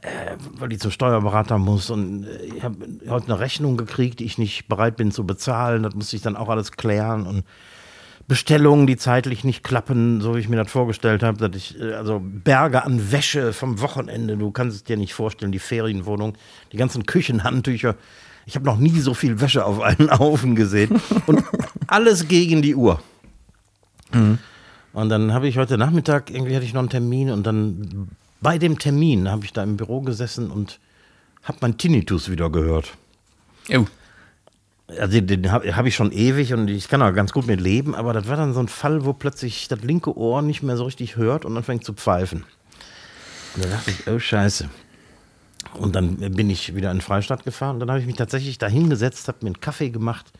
[0.57, 1.89] weil die zum Steuerberater muss.
[1.89, 2.77] Und äh, ich habe
[3.09, 5.83] heute eine Rechnung gekriegt, die ich nicht bereit bin zu bezahlen.
[5.83, 7.27] Das musste ich dann auch alles klären.
[7.27, 7.43] Und
[8.27, 12.21] Bestellungen, die zeitlich nicht klappen, so wie ich mir das vorgestellt habe, dass äh, also
[12.21, 16.37] Berge an Wäsche vom Wochenende, du kannst es dir nicht vorstellen, die Ferienwohnung,
[16.71, 17.95] die ganzen Küchenhandtücher.
[18.45, 21.01] Ich habe noch nie so viel Wäsche auf einen Haufen gesehen.
[21.25, 21.43] Und
[21.87, 23.01] alles gegen die Uhr.
[24.93, 28.09] Und dann habe ich heute Nachmittag, irgendwie hatte ich noch einen Termin und dann
[28.41, 30.79] bei dem Termin habe ich da im Büro gesessen und
[31.43, 32.93] habe mein Tinnitus wieder gehört.
[33.73, 33.85] Oh.
[34.99, 37.93] Also den, habe hab ich schon ewig und ich kann auch ganz gut mit leben,
[37.93, 40.85] aber das war dann so ein Fall, wo plötzlich das linke Ohr nicht mehr so
[40.85, 42.45] richtig hört und dann fängt zu pfeifen.
[43.55, 44.69] Und da dachte ich, oh Scheiße.
[45.73, 47.79] Und dann bin ich wieder in Freistadt gefahren.
[47.79, 50.31] Dann habe ich mich tatsächlich da hingesetzt, habe mir einen Kaffee gemacht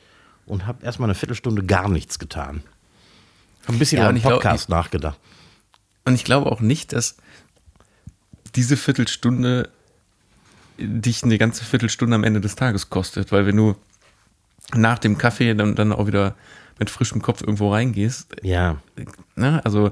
[0.45, 2.63] und habe erstmal eine Viertelstunde gar nichts getan.
[3.67, 5.19] Habe ein bisschen Ja, über den ich glaub, Podcast nachgedacht.
[6.05, 7.17] Und ich glaube auch nicht, dass
[8.55, 9.69] diese Viertelstunde
[10.79, 13.75] dich eine ganze Viertelstunde am Ende des Tages kostet, weil wenn du
[14.73, 16.35] nach dem Kaffee dann, dann auch wieder
[16.79, 18.77] mit frischem Kopf irgendwo reingehst, Ja.
[19.35, 19.91] ne, also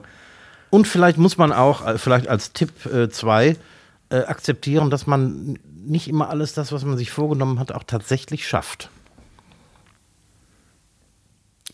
[0.70, 2.72] Und vielleicht muss man auch, äh, vielleicht als Tipp
[3.12, 3.58] 2,
[4.10, 8.48] äh, akzeptieren, dass man nicht immer alles das, was man sich vorgenommen hat, auch tatsächlich
[8.48, 8.90] schafft.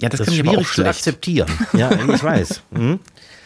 [0.01, 0.89] Ja, das, Das kann ist ich aber auch schwierig zu schlecht.
[0.89, 1.49] akzeptieren.
[1.73, 2.61] Ja, ich weiß.
[2.71, 2.99] Mhm.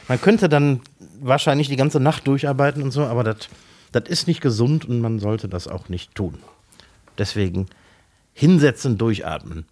[0.08, 0.82] Man könnte dann
[1.22, 3.48] wahrscheinlich die ganze Nacht durcharbeiten und so, aber das
[3.92, 6.40] das ist nicht gesund und man sollte das auch nicht tun.
[7.18, 7.68] Deswegen
[8.34, 9.66] hinsetzen, durchatmen.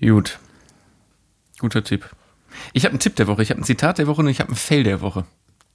[0.00, 0.38] Gut.
[1.60, 2.08] Guter Tipp.
[2.72, 4.48] Ich habe einen Tipp der Woche, ich habe ein Zitat der Woche und ich habe
[4.48, 5.24] einen Fail der Woche.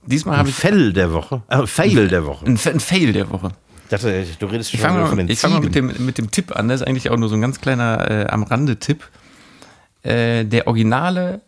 [0.06, 1.42] Diesmal habe Ein ich Fell der Woche.
[1.48, 2.46] Äh, Fail der Woche.
[2.46, 3.50] einen, ein Fail der Woche.
[3.86, 6.06] Ich dachte, du redest schon Ich fange mal, von den ich fang mal mit, dem,
[6.06, 6.68] mit dem Tipp an.
[6.68, 9.08] Das ist eigentlich auch nur so ein ganz kleiner äh, am Rande Tipp.
[10.06, 11.42] Äh, der originale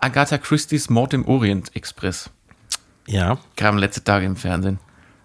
[0.00, 2.30] Agatha Christie's Mord im Orient Express
[3.06, 3.38] Ja.
[3.56, 4.78] kam letzte Tage im Fernsehen.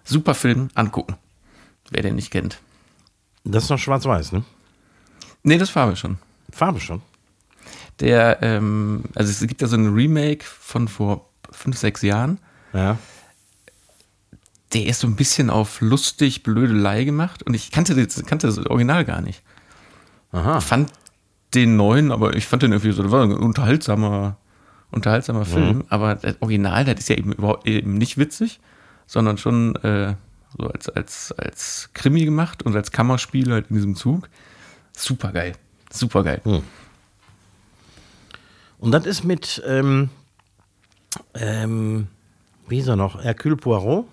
[0.04, 1.16] Super Film, angucken.
[1.90, 2.60] Wer den nicht kennt.
[3.44, 4.44] Das ist noch schwarz-weiß, ne?
[5.44, 6.18] Nee, das Farbe schon.
[6.52, 7.02] Farbe schon.
[8.00, 12.40] Der, ähm, also es gibt ja so ein Remake von vor fünf, sechs Jahren.
[12.74, 12.98] Ja.
[14.74, 18.58] Der ist so ein bisschen auf lustig, Blödelei gemacht und ich kannte das, kannte das
[18.58, 19.42] Original gar nicht.
[20.32, 20.62] Aha.
[20.62, 20.92] fand
[21.56, 24.38] den neuen, aber ich fand den irgendwie so, das war ein unterhaltsamer,
[24.92, 25.84] unterhaltsamer Film.
[25.90, 28.60] Aber das Original, das ist ja eben überhaupt eben nicht witzig,
[29.06, 30.16] sondern schon äh,
[30.58, 34.30] so als, als, als Krimi gemacht und als Kammerspiel halt in diesem Zug.
[34.96, 35.54] Super geil.
[35.92, 36.42] Super geil.
[38.80, 40.10] Und das ist mit, ähm,
[41.36, 42.08] ähm,
[42.68, 43.24] wie ist er noch?
[43.24, 44.06] Hercule Poirot?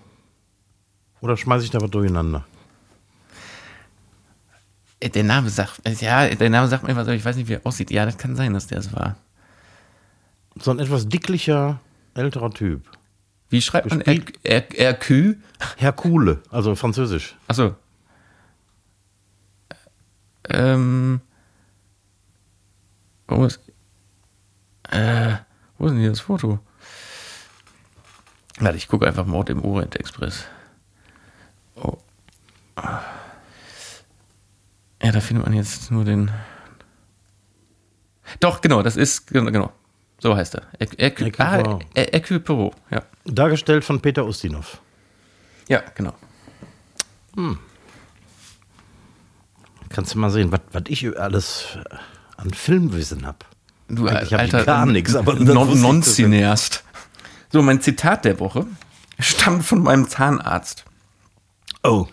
[1.21, 2.45] Oder schmeiße ich da was durcheinander?
[5.03, 7.65] Der Name sagt, ja, der Name sagt mir was, aber ich weiß nicht, wie er
[7.65, 7.89] aussieht.
[7.89, 9.15] Ja, das kann sein, dass der es war.
[10.59, 11.79] So ein etwas dicklicher,
[12.13, 12.83] älterer Typ.
[13.49, 15.35] Wie schreibt man RQ?
[15.77, 17.35] Hercule, also französisch.
[17.47, 17.75] Achso.
[20.49, 21.21] Ähm.
[23.27, 23.59] Wo ist.
[24.89, 25.35] Äh,
[25.77, 26.59] wo ist denn hier das Foto?
[28.59, 30.45] Warte, ich gucke einfach Mord im Orient Express.
[31.75, 31.97] Oh.
[35.03, 36.31] Ja, da findet man jetzt nur den.
[38.39, 39.27] Doch, genau, das ist.
[39.27, 39.71] Genau, genau.
[40.19, 40.63] so heißt er.
[40.79, 40.87] Er-
[41.95, 43.01] Hercule Poirot, ja.
[43.25, 44.79] Dargestellt von Peter Ustinov.
[45.67, 46.13] Ja, genau.
[49.89, 51.77] Kannst du mal sehen, was ich alles
[52.37, 53.39] an Filmwissen habe.
[53.87, 56.83] Du Eigentlich hab ich alter gar nichts, aber das non, Non-Cineast.
[57.51, 58.65] So, mein Zitat der Woche
[59.19, 60.85] stammt von meinem Zahnarzt.
[61.83, 62.07] Oh,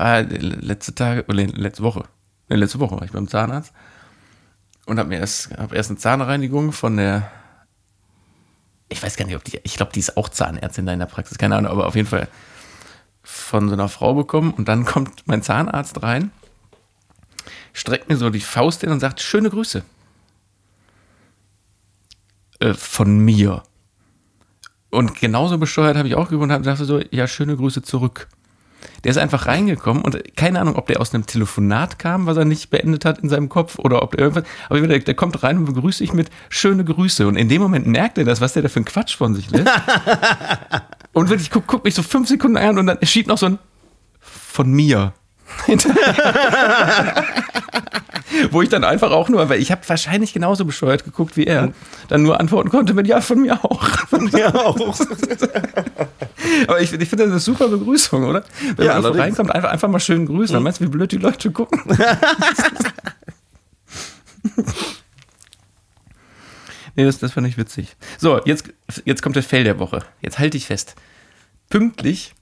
[0.00, 2.04] War letzte Tage, oder letzte Woche.
[2.48, 3.74] Nee, letzte Woche war ich beim Zahnarzt
[4.86, 7.30] und habe mir erst, hab erst eine Zahnreinigung von der,
[8.88, 11.06] ich weiß gar nicht, ob die, ich glaube, die ist auch Zahnärztin da in der
[11.06, 12.28] Praxis, keine Ahnung, aber auf jeden Fall
[13.22, 16.30] von so einer Frau bekommen und dann kommt mein Zahnarzt rein,
[17.74, 19.82] streckt mir so die Faust hin und sagt, schöne Grüße.
[22.60, 23.64] Äh, von mir.
[24.88, 28.28] Und genauso besteuert habe ich auch gewohnt und dachte so, ja, schöne Grüße zurück.
[29.04, 32.44] Der ist einfach reingekommen und keine Ahnung, ob der aus einem Telefonat kam, was er
[32.44, 34.44] nicht beendet hat in seinem Kopf oder ob der irgendwas.
[34.68, 37.26] Aber der, der kommt rein und begrüßt dich mit schöne Grüße.
[37.26, 39.50] Und in dem Moment merkt er das, was der da für einen Quatsch von sich
[39.50, 39.70] lässt.
[41.12, 43.58] und wirklich guckt guck mich so fünf Sekunden an und dann schiebt noch so ein
[44.20, 45.12] von mir.
[48.50, 51.72] Wo ich dann einfach auch nur, weil ich habe wahrscheinlich genauso bescheuert geguckt wie er,
[52.08, 53.88] dann nur antworten konnte mit ja, von mir auch.
[54.32, 54.76] ja auch.
[56.66, 58.44] Aber ich, ich finde das eine super Begrüßung, oder?
[58.76, 59.22] Wenn Ja, man allerdings.
[59.24, 60.54] reinkommt, einfach, einfach mal schön grüßen.
[60.54, 61.82] Dann meinst du, wie blöd die Leute gucken?
[66.96, 67.96] nee, das, das fand ich witzig.
[68.18, 68.72] So, jetzt,
[69.04, 70.00] jetzt kommt der Fail der Woche.
[70.20, 70.94] Jetzt halte ich fest.
[71.68, 72.34] Pünktlich,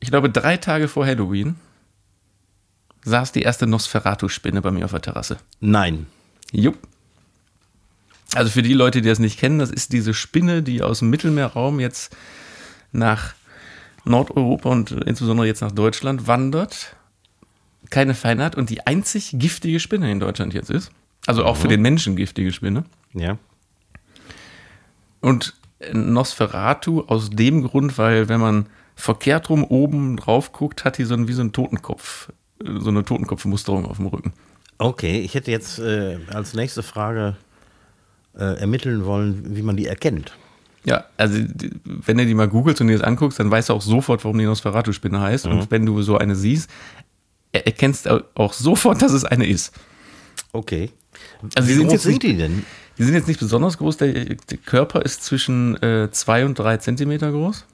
[0.00, 1.56] ich glaube drei Tage vor Halloween,
[3.04, 5.38] saß die erste Nosferatu-Spinne bei mir auf der Terrasse.
[5.60, 6.06] Nein.
[6.52, 6.78] Jupp.
[8.34, 11.10] Also für die Leute, die das nicht kennen, das ist diese Spinne, die aus dem
[11.10, 12.16] Mittelmeerraum jetzt
[12.92, 13.34] nach
[14.04, 16.96] Nordeuropa und insbesondere jetzt nach Deutschland wandert.
[17.90, 20.92] Keine Feinheit und die einzig giftige Spinne in Deutschland jetzt ist.
[21.26, 22.84] Also auch für den Menschen giftige Spinne.
[23.14, 23.36] Ja.
[25.20, 25.54] Und
[25.92, 31.14] Nosferatu aus dem Grund, weil wenn man verkehrt rum oben drauf guckt, hat die so
[31.14, 32.30] ein, wie so ein Totenkopf,
[32.64, 34.32] so eine Totenkopfmusterung auf dem Rücken.
[34.78, 37.36] Okay, ich hätte jetzt äh, als nächste Frage
[38.38, 40.32] äh, ermitteln wollen, wie man die erkennt.
[40.84, 41.38] Ja, also
[41.84, 44.38] wenn du die mal googelst und dir das anguckst, dann weißt du auch sofort, warum
[44.38, 45.46] die Nosferatu-Spinne heißt.
[45.46, 46.70] Und wenn du so eine siehst,
[47.52, 49.74] er- erkennst du auch sofort, dass es eine ist.
[50.52, 50.90] Okay.
[51.54, 52.64] Also wie die sind groß sind die denn?
[52.96, 53.98] Die sind jetzt nicht besonders groß.
[53.98, 57.66] Der, der Körper ist zwischen äh, zwei und drei Zentimeter groß.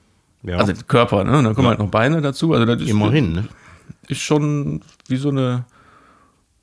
[0.43, 0.57] Ja.
[0.57, 1.37] Also Körper, ne?
[1.37, 2.53] Und dann kommen halt noch Beine dazu.
[2.53, 3.47] Also das ist, Immerhin, ne?
[4.07, 5.65] Ist schon wie so eine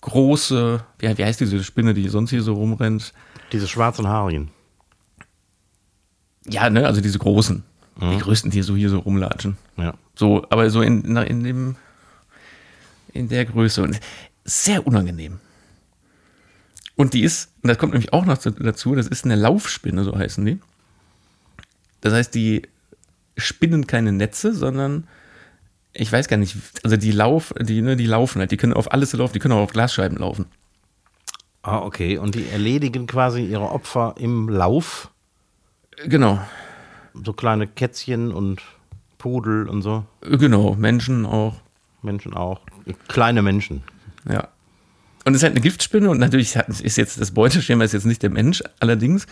[0.00, 3.12] große, ja, wie heißt diese Spinne, die sonst hier so rumrennt?
[3.52, 4.50] Diese schwarzen Haarigen.
[6.46, 7.62] Ja, ne, also diese großen.
[8.00, 9.56] Die größten, die so hier so rumlatschen.
[9.76, 9.94] Ja.
[10.16, 11.76] So, aber so in, in dem,
[13.12, 13.82] in der Größe.
[13.82, 14.00] Und
[14.44, 15.38] sehr unangenehm.
[16.96, 20.16] Und die ist, und das kommt nämlich auch noch dazu, das ist eine Laufspinne, so
[20.16, 20.60] heißen die.
[22.00, 22.62] Das heißt, die
[23.36, 25.06] spinnen keine Netze, sondern
[25.94, 28.92] ich weiß gar nicht, also die lauf, die, ne, die laufen halt, die können auf
[28.92, 30.46] alles laufen, die können auch auf Glasscheiben laufen.
[31.62, 32.18] Ah, okay.
[32.18, 35.10] Und die erledigen quasi ihre Opfer im Lauf.
[36.06, 36.40] Genau,
[37.14, 38.60] So kleine Kätzchen und
[39.18, 40.04] Pudel und so.
[40.22, 41.54] genau, Menschen auch.
[42.02, 42.60] Menschen auch.
[43.08, 43.82] Kleine Menschen.
[44.28, 44.48] Ja.
[45.24, 48.22] Und es ist halt eine Giftspinne und natürlich ist jetzt das Beuteschema ist jetzt nicht
[48.22, 48.62] der Mensch.
[48.80, 49.26] Allerdings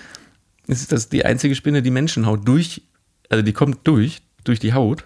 [0.66, 2.82] ist das die einzige Spinne, die Menschenhaut durch,
[3.28, 5.04] also die kommt durch, durch die Haut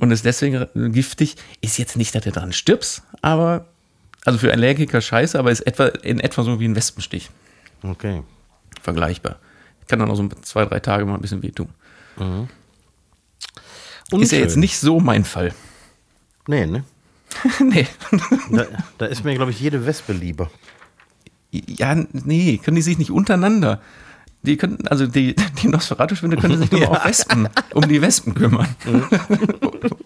[0.00, 1.36] und ist deswegen giftig.
[1.60, 3.66] Ist jetzt nicht, dass du dran stirbst, aber,
[4.24, 7.30] also für Allergiker scheiße, aber ist etwa, in etwa so wie ein Wespenstich.
[7.82, 8.22] Okay.
[8.82, 9.36] Vergleichbar.
[9.86, 11.68] Kann dann auch so zwei, drei Tage mal ein bisschen wehtun.
[14.10, 15.54] Und Ist ja jetzt nicht so mein Fall.
[16.46, 16.84] Nee, ne?
[17.60, 17.86] nee.
[18.50, 18.66] Da,
[18.98, 20.50] da ist mir, glaube ich, jede Wespe lieber.
[21.52, 23.80] Ja, nee, können die sich nicht untereinander.
[24.42, 28.68] Die können, also die, die Nosferatu-Spinne könnte sich nur auf Wespen, um die Wespen kümmern.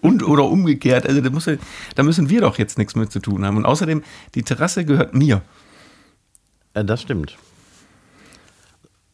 [0.01, 1.07] Und oder umgekehrt.
[1.07, 1.55] Also da, muss, ja-
[1.95, 3.55] da müssen wir doch jetzt nichts mit zu tun haben.
[3.57, 4.03] Und außerdem,
[4.35, 5.41] die Terrasse gehört mir.
[6.73, 7.37] Das stimmt.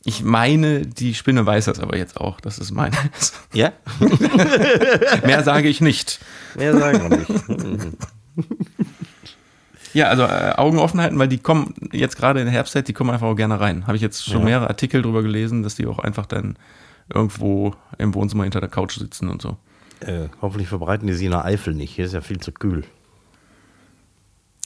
[0.04, 3.36] Ich meine, die Spinne weiß das aber jetzt auch, dass es meine ist.
[3.54, 3.72] Ja?
[5.24, 6.20] Mehr sage ich nicht.
[6.56, 7.98] Mehr sagen wir nicht.
[9.94, 12.94] Ja, also äh, Augen offen halten, weil die kommen jetzt gerade in der Herbstzeit, die
[12.94, 13.88] kommen einfach auch gerne rein.
[13.88, 14.46] Habe ich jetzt schon Ja.
[14.46, 16.58] mehrere Artikel drüber gelesen, dass die auch einfach dann
[17.14, 19.58] irgendwo im Wohnzimmer hinter der Couch sitzen und so.
[20.00, 21.94] Äh, hoffentlich verbreiten die sie in der Eifel nicht.
[21.94, 22.84] Hier ist ja viel zu kühl.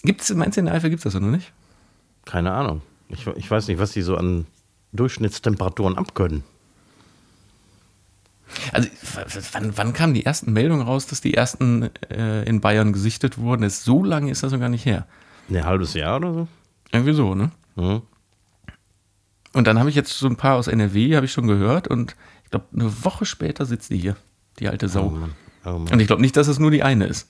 [0.03, 1.51] Gibt's, meinst du, in der Eifel gibt es das noch nicht?
[2.25, 2.81] Keine Ahnung.
[3.09, 4.45] Ich, ich weiß nicht, was die so an
[4.93, 6.43] Durchschnittstemperaturen abkönnen.
[8.71, 8.89] Also,
[9.53, 13.63] wann, wann kamen die ersten Meldungen raus, dass die ersten äh, in Bayern gesichtet wurden?
[13.63, 15.07] Das, so lange ist das noch gar nicht her.
[15.49, 16.47] Ein halbes Jahr oder so?
[16.91, 17.51] Irgendwie so, ne?
[17.75, 18.01] Mhm.
[19.53, 21.87] Und dann habe ich jetzt so ein paar aus NRW, habe ich schon gehört.
[21.87, 24.15] Und ich glaube, eine Woche später sitzt die hier,
[24.59, 25.09] die alte Oh Sau.
[25.09, 25.31] Mann.
[25.65, 25.93] Oh Mann.
[25.93, 27.29] Und ich glaube nicht, dass es nur die eine ist.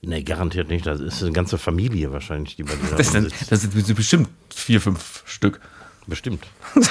[0.00, 0.86] Nee, garantiert nicht.
[0.86, 3.50] Das ist eine ganze Familie wahrscheinlich, die bei dir Das sind, sitzt.
[3.50, 5.60] das sind bestimmt vier, fünf Stück.
[6.06, 6.46] Bestimmt.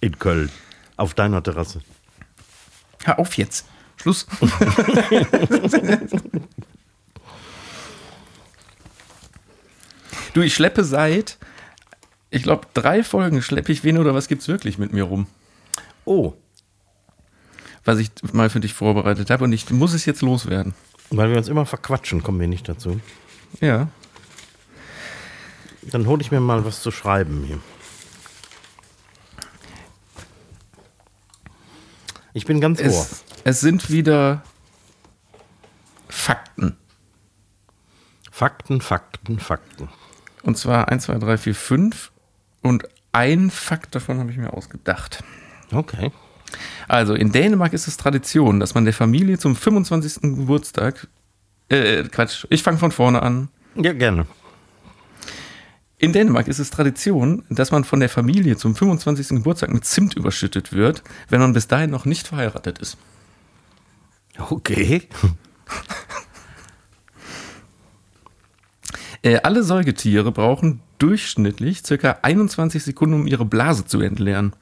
[0.00, 0.50] In Köln.
[1.02, 1.80] Auf deiner Terrasse.
[3.02, 3.66] Hör auf jetzt.
[3.96, 4.24] Schluss.
[10.34, 11.38] du, ich schleppe seit,
[12.30, 15.26] ich glaube, drei Folgen schleppe ich wen oder was gibt's wirklich mit mir rum,
[16.04, 16.34] Oh,
[17.84, 20.72] was ich mal für dich vorbereitet habe und ich muss es jetzt loswerden.
[21.10, 23.00] weil wir uns immer verquatschen, kommen wir nicht dazu.
[23.60, 23.88] Ja.
[25.82, 27.58] Dann hole ich mir mal was zu schreiben hier.
[32.34, 32.86] Ich bin ganz ohr.
[32.86, 34.42] Es, es sind wieder
[36.08, 36.76] Fakten.
[38.30, 39.88] Fakten, Fakten, Fakten.
[40.42, 42.12] Und zwar 1, 2, 3, 4, 5.
[42.62, 45.22] Und ein Fakt davon habe ich mir ausgedacht.
[45.70, 46.12] Okay.
[46.88, 50.22] Also in Dänemark ist es Tradition, dass man der Familie zum 25.
[50.22, 51.08] Geburtstag,
[51.68, 53.48] äh, Quatsch, ich fange von vorne an.
[53.74, 54.26] Ja, gerne.
[56.02, 59.28] In Dänemark ist es Tradition, dass man von der Familie zum 25.
[59.28, 62.98] Geburtstag mit Zimt überschüttet wird, wenn man bis dahin noch nicht verheiratet ist.
[64.36, 65.08] Okay.
[69.24, 74.52] Äh, alle Säugetiere brauchen durchschnittlich circa 21 Sekunden, um ihre Blase zu entleeren.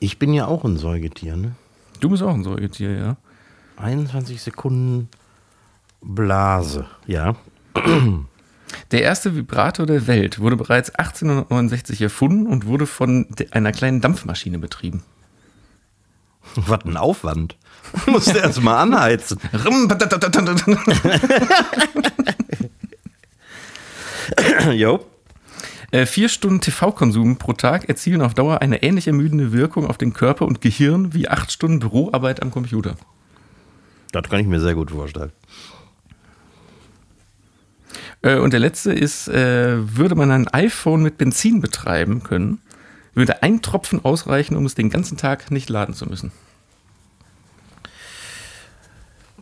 [0.00, 1.54] Ich bin ja auch ein Säugetier, ne?
[2.00, 3.16] Du bist auch ein Säugetier, ja.
[3.76, 5.10] 21 Sekunden
[6.00, 6.86] Blase.
[7.06, 7.36] Ja.
[8.90, 14.58] Der erste Vibrator der Welt wurde bereits 1869 erfunden und wurde von einer kleinen Dampfmaschine
[14.58, 15.02] betrieben.
[16.54, 17.56] Was ein Aufwand.
[18.06, 19.38] Musste erst mal anheizen.
[24.72, 25.04] jo.
[26.06, 30.44] Vier Stunden TV-Konsum pro Tag erzielen auf Dauer eine ähnlich ermüdende Wirkung auf den Körper
[30.44, 32.96] und Gehirn wie acht Stunden Büroarbeit am Computer.
[34.10, 35.30] Das kann ich mir sehr gut vorstellen.
[38.22, 42.60] Äh, Und der letzte ist, äh, würde man ein iPhone mit Benzin betreiben können,
[43.14, 46.32] würde ein Tropfen ausreichen, um es den ganzen Tag nicht laden zu müssen.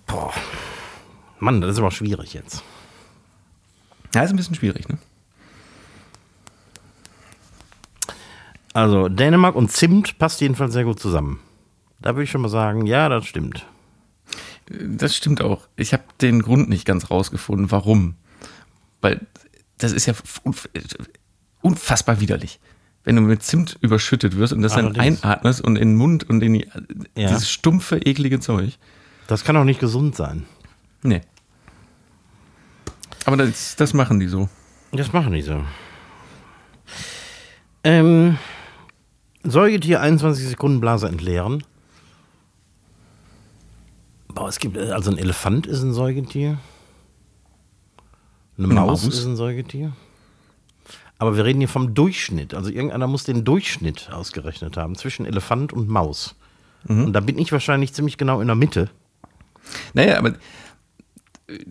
[0.07, 0.33] Boah.
[1.39, 2.63] Mann, das ist aber schwierig jetzt.
[4.15, 4.99] Ja, ist ein bisschen schwierig, ne?
[8.75, 11.41] Also, Dänemark und Zimt passt jedenfalls sehr gut zusammen.
[12.01, 13.67] Da würde ich schon mal sagen, ja, das stimmt.
[14.69, 15.69] Das stimmt auch.
[15.77, 18.15] Ich habe den Grund nicht ganz rausgefunden, warum.
[19.03, 19.21] Weil
[19.79, 20.69] das ist ja unf-
[21.61, 22.59] unfassbar widerlich.
[23.05, 25.23] Wenn du mit Zimt überschüttet wirst und das dann Allerdings.
[25.25, 26.69] einatmest und in den Mund und in die,
[27.17, 27.29] Ja.
[27.29, 28.79] dieses stumpfe, eklige Zeug.
[29.27, 30.47] Das kann auch nicht gesund sein.
[31.03, 31.21] Nee.
[33.25, 34.49] Aber das, das machen die so.
[34.93, 35.63] Das machen die so.
[37.85, 38.39] Ähm,
[39.43, 41.65] Säugetier 21 Sekunden Blase entleeren.
[44.29, 46.59] Boah, es gibt, also ein Elefant ist ein Säugetier.
[48.59, 49.15] Eine Eine Maus, Maus.
[49.15, 49.93] ist ein Säugetier.
[51.19, 52.55] Aber wir reden hier vom Durchschnitt.
[52.55, 56.35] Also irgendeiner muss den Durchschnitt ausgerechnet haben zwischen Elefant und Maus.
[56.89, 58.91] Und da bin ich wahrscheinlich ziemlich genau in der Mitte.
[59.95, 60.35] Naja, aber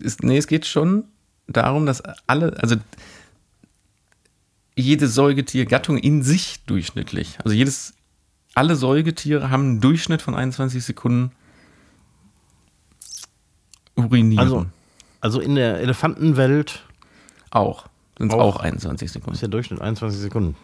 [0.02, 1.04] es, nee, es geht schon
[1.46, 2.76] darum, dass alle, also
[4.74, 7.92] jede Säugetiergattung in sich durchschnittlich, also jedes,
[8.54, 11.32] alle Säugetiere haben einen Durchschnitt von 21 Sekunden
[13.96, 14.38] urinieren.
[14.38, 14.66] Also,
[15.22, 16.82] also in der Elefantenwelt
[17.50, 17.86] auch.
[18.18, 18.56] Sind es Auch.
[18.56, 19.34] auch 21 Sekunden.
[19.34, 20.56] ist der Durchschnitt 21 Sekunden.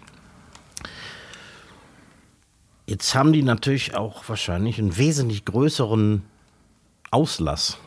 [2.87, 6.23] Jetzt haben die natürlich auch wahrscheinlich einen wesentlich größeren
[7.11, 7.79] Auslass.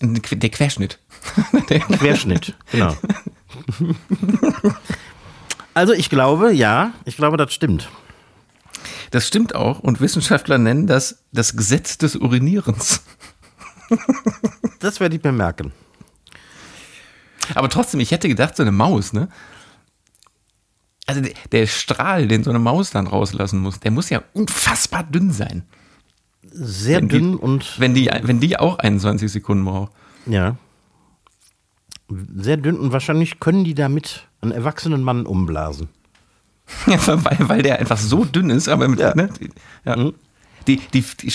[0.00, 0.98] Der Querschnitt.
[1.98, 2.96] Querschnitt, genau.
[5.74, 7.88] Also ich glaube, ja, ich glaube, das stimmt.
[9.10, 13.02] Das stimmt auch und Wissenschaftler nennen das das Gesetz des Urinierens.
[14.80, 15.72] Das werde ich mir merken.
[17.54, 19.28] Aber trotzdem, ich hätte gedacht, so eine Maus, ne?
[21.06, 21.20] Also
[21.50, 25.64] der, Strahl, den so eine Maus dann rauslassen muss, der muss ja unfassbar dünn sein.
[26.44, 29.92] Sehr Wenn die- dünn und Wenn die, wenn die auch 21 Sekunden braucht.
[30.26, 30.56] ja.
[32.36, 35.88] Sehr dünn und wahrscheinlich können die damit einen erwachsenen Mann umblasen.
[36.86, 39.14] Ja, weil, weil der einfach so dünn ist, aber mit, Ja.
[39.14, 39.50] ne, die,
[39.84, 40.10] ja.
[40.66, 41.32] Die, die, die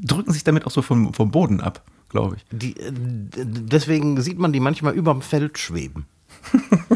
[0.00, 2.44] drücken sich damit auch so vom, vom Boden ab, glaube ich.
[2.50, 6.06] Die, äh, deswegen sieht man die manchmal überm Feld schweben.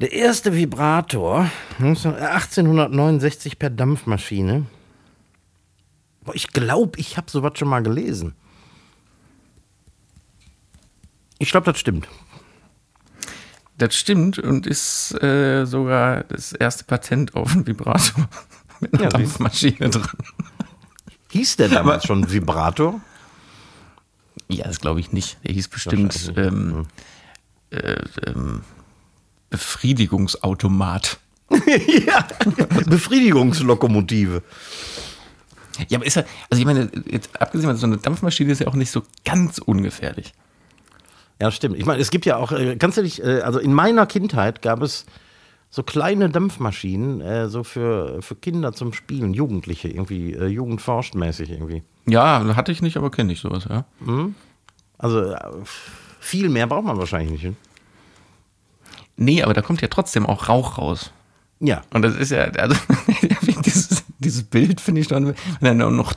[0.00, 4.64] Der erste Vibrator 19 1869 per Dampfmaschine.
[6.32, 8.34] Ich glaube, ich habe sowas schon mal gelesen.
[11.38, 12.08] Ich glaube, das stimmt.
[13.80, 18.28] Das stimmt und ist äh, sogar das erste Patent auf einen Vibrator
[18.80, 20.06] mit einer Ja, Dampfmaschine drin.
[21.30, 23.00] Hieß der damals schon Vibrator?
[24.48, 25.38] Ja, das glaube ich nicht.
[25.44, 26.88] Der hieß bestimmt ähm,
[27.70, 28.64] äh, ähm,
[29.48, 31.18] Befriedigungsautomat.
[32.06, 32.28] ja,
[32.84, 34.42] Befriedigungslokomotive.
[35.88, 38.74] Ja, aber ist ja, also ich meine, jetzt abgesehen, so eine Dampfmaschine ist ja auch
[38.74, 40.34] nicht so ganz ungefährlich.
[41.40, 41.78] Ja, stimmt.
[41.78, 44.60] Ich meine, es gibt ja auch, äh, kannst du dich, äh, also in meiner Kindheit
[44.60, 45.06] gab es
[45.70, 51.82] so kleine Dampfmaschinen, äh, so für, für Kinder zum Spielen, Jugendliche irgendwie, äh, jugendforschtmäßig irgendwie.
[52.06, 53.86] Ja, hatte ich nicht, aber kenne ich sowas, ja.
[54.98, 55.38] Also äh,
[56.18, 57.44] viel mehr braucht man wahrscheinlich nicht.
[57.44, 57.54] ne?
[59.16, 61.12] Nee, aber da kommt ja trotzdem auch Rauch raus.
[61.60, 61.82] Ja.
[61.92, 62.74] Und das ist ja, also
[63.64, 66.12] dieses, dieses Bild finde ich dann, wenn dann noch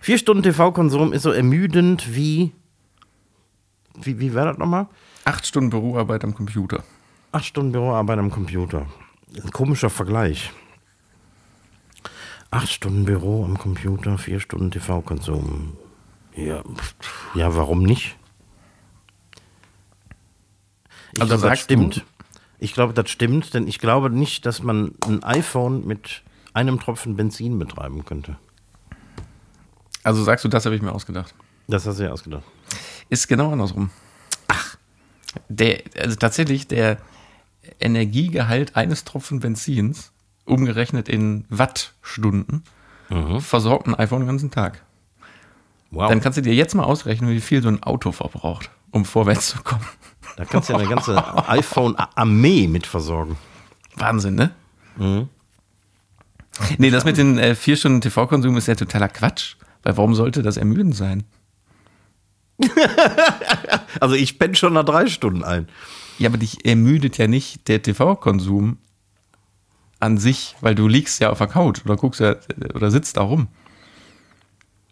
[0.00, 2.52] Vier Stunden TV-Konsum ist so ermüdend wie,
[4.00, 4.88] wie, wie war das nochmal?
[5.24, 6.84] acht Stunden Büroarbeit am Computer.
[7.32, 8.86] Acht Stunden Büroarbeit am Computer.
[9.42, 10.52] Ein komischer Vergleich.
[12.50, 15.76] Acht Stunden Büro am Computer, vier Stunden TV-Konsum.
[16.36, 16.62] Ja,
[17.34, 18.16] ja, warum nicht?
[21.14, 22.04] Ich Also glaube, das du- stimmt.
[22.58, 26.22] Ich glaube, das stimmt, denn ich glaube nicht, dass man ein iPhone mit
[26.52, 28.36] einem Tropfen Benzin betreiben könnte.
[30.04, 31.34] Also sagst du, das habe ich mir ausgedacht.
[31.66, 32.44] Das hast du ja ausgedacht.
[33.08, 33.90] Ist genau andersrum.
[34.48, 34.76] Ach.
[35.48, 36.98] Der, also tatsächlich, der
[37.80, 40.12] Energiegehalt eines Tropfen Benzins,
[40.44, 42.62] umgerechnet in Wattstunden,
[43.40, 44.82] versorgt ein iPhone den ganzen Tag.
[45.90, 46.08] Wow.
[46.08, 49.48] Dann kannst du dir jetzt mal ausrechnen, wie viel so ein Auto verbraucht, um vorwärts
[49.48, 49.84] zu kommen.
[50.36, 51.16] da kannst du ja eine ganze
[51.48, 53.36] iPhone-Armee mit versorgen.
[53.96, 54.50] Wahnsinn, ne?
[56.78, 59.56] Nee, das mit den äh, vier Stunden TV-Konsum ist ja totaler Quatsch.
[59.84, 61.24] Weil warum sollte das ermüdend sein?
[64.00, 65.68] Also ich penne schon nach drei Stunden ein.
[66.18, 68.78] Ja, aber dich ermüdet ja nicht der TV-Konsum
[70.00, 72.34] an sich, weil du liegst ja auf der Couch oder guckst ja
[72.74, 73.48] oder sitzt da rum.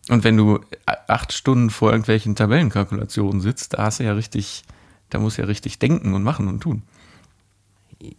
[0.09, 4.63] Und wenn du acht Stunden vor irgendwelchen Tabellenkalkulationen sitzt, da hast du ja richtig,
[5.11, 6.83] da musst du ja richtig denken und machen und tun.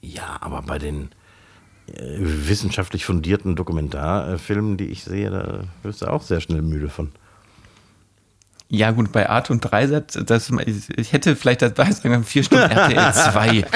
[0.02, 1.10] Ja, aber bei den
[1.88, 7.12] wissenschaftlich fundierten Dokumentarfilmen, die ich sehe, da wirst du auch sehr schnell müde von.
[8.70, 10.52] Ja, gut, bei Art und Dreisatz, das,
[10.96, 13.66] ich hätte vielleicht dabei sagen können, vier Stunden RTL 2.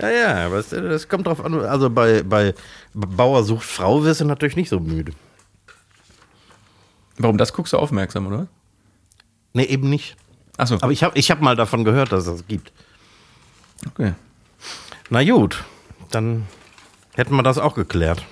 [0.00, 1.54] Ja, ja, aber es, das kommt drauf an.
[1.60, 2.54] Also bei, bei
[2.94, 5.12] Bauer sucht Frau wirst du natürlich nicht so müde.
[7.16, 8.46] Warum das guckst du aufmerksam, oder?
[9.54, 10.16] Nee, eben nicht.
[10.56, 12.72] Achso, Aber ich habe ich hab mal davon gehört, dass es das gibt.
[13.88, 14.14] okay.
[15.10, 15.64] Na gut,
[16.10, 16.46] dann
[17.14, 18.24] hätten wir das auch geklärt.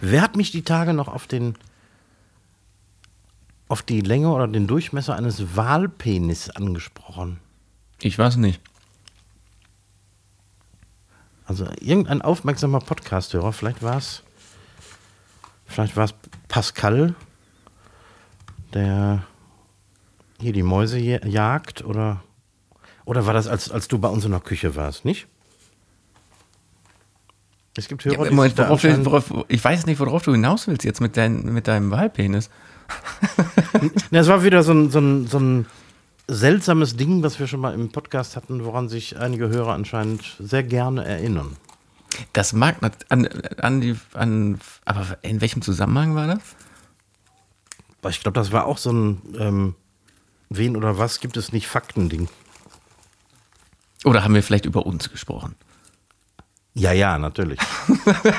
[0.00, 1.56] Wer hat mich die Tage noch auf den
[3.68, 7.40] auf die Länge oder den Durchmesser eines Walpenis angesprochen?
[8.00, 8.60] Ich weiß nicht.
[11.46, 14.22] Also irgendein aufmerksamer Podcast-Hörer, vielleicht war es
[15.66, 16.14] vielleicht war es
[16.48, 17.14] Pascal,
[18.72, 19.24] der
[20.40, 22.22] hier die Mäuse jagt oder
[23.04, 25.26] oder war das, als, als du bei uns in der Küche warst, nicht?
[27.76, 30.84] Es gibt Hörer, ja, die Moment, worauf, worauf, ich weiß nicht, worauf du hinaus willst
[30.84, 32.48] jetzt mit, dein, mit deinem Wahlpenis.
[34.10, 35.66] es war wieder so ein, so, ein, so ein
[36.28, 40.62] seltsames Ding, was wir schon mal im Podcast hatten, woran sich einige Hörer anscheinend sehr
[40.62, 41.56] gerne erinnern.
[42.32, 42.76] Das mag
[43.08, 43.26] an,
[43.58, 46.42] an die, an, aber in welchem Zusammenhang war das?
[48.12, 49.74] Ich glaube, das war auch so ein ähm,
[50.50, 52.28] Wen oder was gibt es nicht Fakten-Ding.
[54.04, 55.54] Oder haben wir vielleicht über uns gesprochen?
[56.74, 57.58] Ja, ja, natürlich.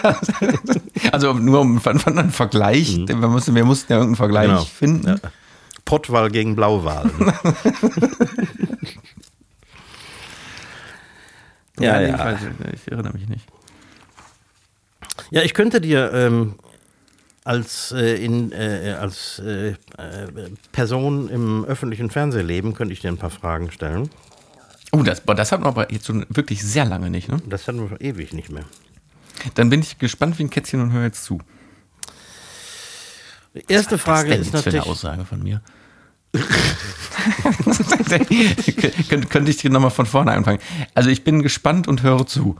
[1.11, 3.07] also nur um einem Vergleich, mhm.
[3.07, 4.65] wir, mussten, wir mussten ja irgendeinen Vergleich genau.
[4.65, 5.07] finden.
[5.07, 5.15] Ja.
[5.85, 7.09] Pottwahl gegen Blauwahl.
[11.79, 12.17] ja, ja.
[12.17, 12.37] Fall,
[12.73, 13.47] ich erinnere mich nicht.
[15.31, 16.55] Ja, ich könnte dir ähm,
[17.45, 19.75] als, äh, in, äh, als äh, äh
[20.71, 24.09] Person im öffentlichen Fernsehleben könnte ich dir ein paar Fragen stellen.
[24.95, 27.41] Oh, das, das hatten wir aber jetzt schon wirklich sehr lange nicht, ne?
[27.47, 28.63] Das hatten wir schon ewig nicht mehr.
[29.55, 31.41] Dann bin ich gespannt wie ein Kätzchen und höre jetzt zu.
[33.53, 34.81] Die erste Frage ist natürlich.
[34.81, 35.61] Eine Aussage von mir.
[39.09, 40.59] Kön könnte ich nochmal von vorne anfangen.
[40.93, 42.57] Also ich bin gespannt und höre zu.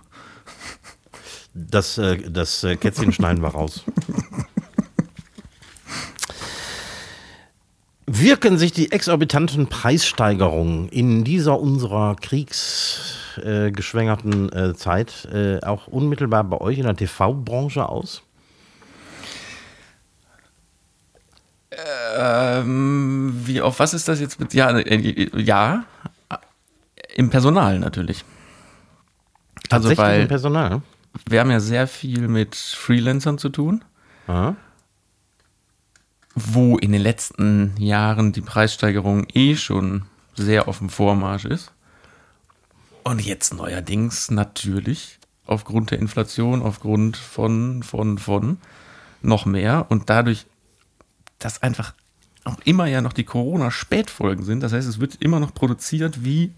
[1.53, 3.85] Das, äh, das äh, Kätzchen schneiden wir raus.
[8.07, 16.61] Wirken sich die exorbitanten Preissteigerungen in dieser unserer kriegsgeschwängerten äh, Zeit äh, auch unmittelbar bei
[16.61, 18.21] euch in der TV-Branche aus?
[22.15, 24.53] Ähm, wie auf was ist das jetzt mit?
[24.53, 25.85] Ja, äh, ja,
[27.15, 28.23] im Personal natürlich.
[29.71, 30.83] Also weil im Personal.
[31.27, 33.83] Wir haben ja sehr viel mit Freelancern zu tun.
[34.27, 34.55] Aha
[36.35, 40.03] wo in den letzten Jahren die Preissteigerung eh schon
[40.35, 41.71] sehr auf dem Vormarsch ist.
[43.03, 48.57] Und jetzt neuerdings natürlich aufgrund der Inflation, aufgrund von, von, von
[49.21, 50.45] noch mehr und dadurch,
[51.39, 51.93] dass einfach
[52.43, 54.61] auch immer ja noch die Corona-Spätfolgen sind.
[54.61, 56.51] Das heißt, es wird immer noch produziert wie,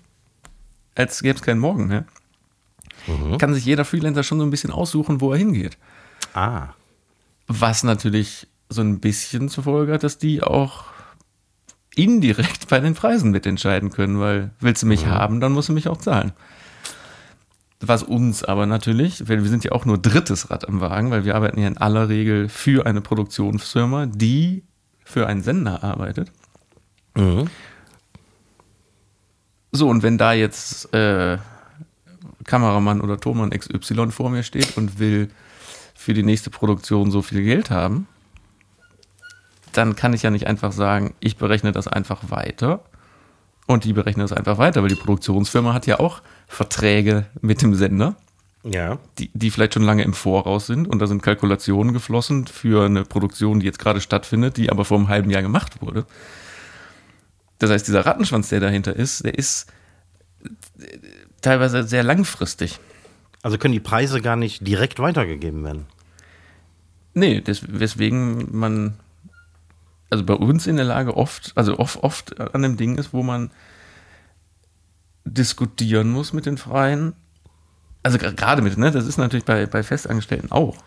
[0.96, 2.06] als gäbe es keinen Morgen mehr.
[3.08, 3.38] Mhm.
[3.38, 5.78] Kann sich jeder Freelancer schon so ein bisschen aussuchen, wo er hingeht.
[6.34, 6.70] Ah.
[7.48, 10.86] Was natürlich so ein bisschen zur Folge hat, dass die auch
[11.96, 15.10] indirekt bei den Preisen mitentscheiden können, weil willst du mich mhm.
[15.10, 16.34] haben, dann musst du mich auch zahlen.
[17.80, 21.26] Was uns aber natürlich, weil wir sind ja auch nur drittes Rad am Wagen, weil
[21.26, 24.64] wir arbeiten ja in aller Regel für eine Produktionsfirma, die
[25.04, 26.32] für einen Sender arbeitet.
[27.16, 27.48] Mhm.
[29.72, 31.38] So, und wenn da jetzt äh,
[32.46, 35.30] Kameramann oder Thomann XY vor mir steht und will
[35.94, 38.08] für die nächste Produktion so viel Geld haben,
[39.78, 42.82] dann kann ich ja nicht einfach sagen, ich berechne das einfach weiter
[43.68, 47.76] und die berechnen das einfach weiter, weil die Produktionsfirma hat ja auch Verträge mit dem
[47.76, 48.16] Sender.
[48.64, 48.98] Ja.
[49.18, 53.06] Die, die vielleicht schon lange im Voraus sind und da sind Kalkulationen geflossen für eine
[53.06, 56.06] Produktion, die jetzt gerade stattfindet, die aber vor einem halben Jahr gemacht wurde.
[57.60, 59.68] Das heißt, dieser Rattenschwanz, der dahinter ist, der ist
[61.42, 62.80] teilweise sehr langfristig.
[63.42, 65.86] Also können die Preise gar nicht direkt weitergegeben werden?
[67.14, 68.98] Nee, deswegen man
[70.10, 73.24] also bei uns in der Lage oft, also oft, oft an dem Ding ist, wo
[73.24, 73.52] man
[75.26, 77.14] diskutieren muss mit den Freien.
[78.04, 80.78] Also gerade mit, ne, das ist natürlich bei, bei Festangestellten auch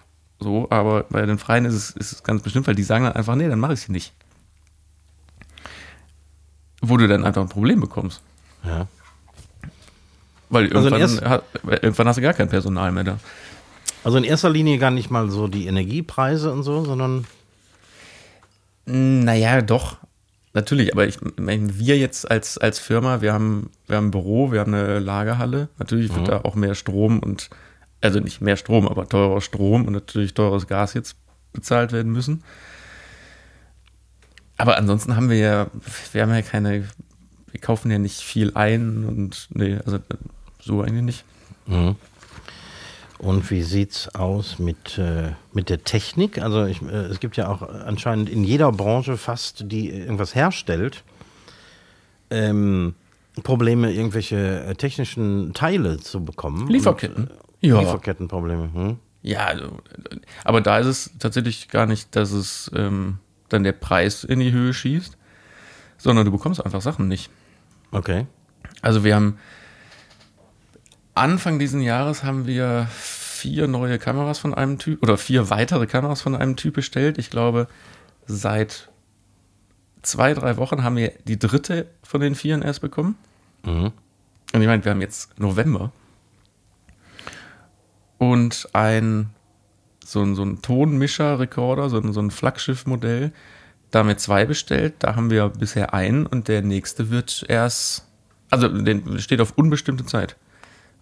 [0.40, 3.12] so, aber bei den Freien ist es, ist es ganz bestimmt, weil die sagen dann
[3.12, 4.14] einfach, nee, dann mache ich es nicht.
[6.80, 8.22] Wo du dann einfach ein Problem bekommst.
[8.64, 8.88] Ja.
[10.48, 11.42] Weil also irgendwann, also
[11.82, 13.18] irgendwann hast du gar kein Personal mehr da.
[14.02, 17.26] Also in erster Linie gar nicht mal so die Energiepreise und so, sondern
[18.90, 19.98] naja, doch.
[20.52, 24.50] Natürlich, aber ich meine, wir jetzt als, als Firma, wir haben, wir haben ein Büro,
[24.50, 25.68] wir haben eine Lagerhalle.
[25.78, 26.30] Natürlich wird mhm.
[26.30, 27.50] da auch mehr Strom und,
[28.00, 31.16] also nicht mehr Strom, aber teurer Strom und natürlich teures Gas jetzt
[31.52, 32.42] bezahlt werden müssen.
[34.56, 35.66] Aber ansonsten haben wir ja,
[36.12, 36.84] wir haben ja keine,
[37.50, 40.00] wir kaufen ja nicht viel ein und nee, also
[40.58, 41.24] so eigentlich nicht.
[41.66, 41.94] Mhm.
[43.20, 46.40] Und wie sieht's aus mit, äh, mit der Technik?
[46.40, 51.04] Also ich, äh, es gibt ja auch anscheinend in jeder Branche fast, die irgendwas herstellt,
[52.30, 52.94] ähm,
[53.42, 56.68] Probleme, irgendwelche äh, technischen Teile zu bekommen.
[56.68, 57.24] Lieferketten.
[57.24, 57.30] Und,
[57.62, 57.80] äh, ja.
[57.80, 58.70] Lieferkettenprobleme.
[58.72, 58.96] Hm?
[59.20, 59.82] Ja, also,
[60.44, 63.18] aber da ist es tatsächlich gar nicht, dass es ähm,
[63.50, 65.18] dann der Preis in die Höhe schießt,
[65.98, 67.30] sondern du bekommst einfach Sachen nicht.
[67.90, 68.26] Okay.
[68.80, 69.36] Also wir haben
[71.14, 76.20] Anfang diesen Jahres haben wir vier neue Kameras von einem Typ oder vier weitere Kameras
[76.20, 77.18] von einem Typ bestellt.
[77.18, 77.68] Ich glaube,
[78.26, 78.88] seit
[80.02, 83.16] zwei, drei Wochen haben wir die dritte von den vieren erst bekommen.
[83.64, 83.92] Mhm.
[84.52, 85.92] Und ich meine, wir haben jetzt November.
[88.18, 89.30] Und ein
[90.10, 93.32] so ein, so ein Tonmischer-Rekorder, so ein, so ein Flaggschiff-Modell.
[93.90, 98.06] Da haben wir zwei bestellt, da haben wir bisher einen und der nächste wird erst,
[98.50, 100.36] also den steht auf unbestimmte Zeit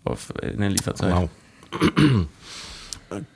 [0.08, 1.14] auf, in der Lieferzeit.
[1.14, 1.28] Wow.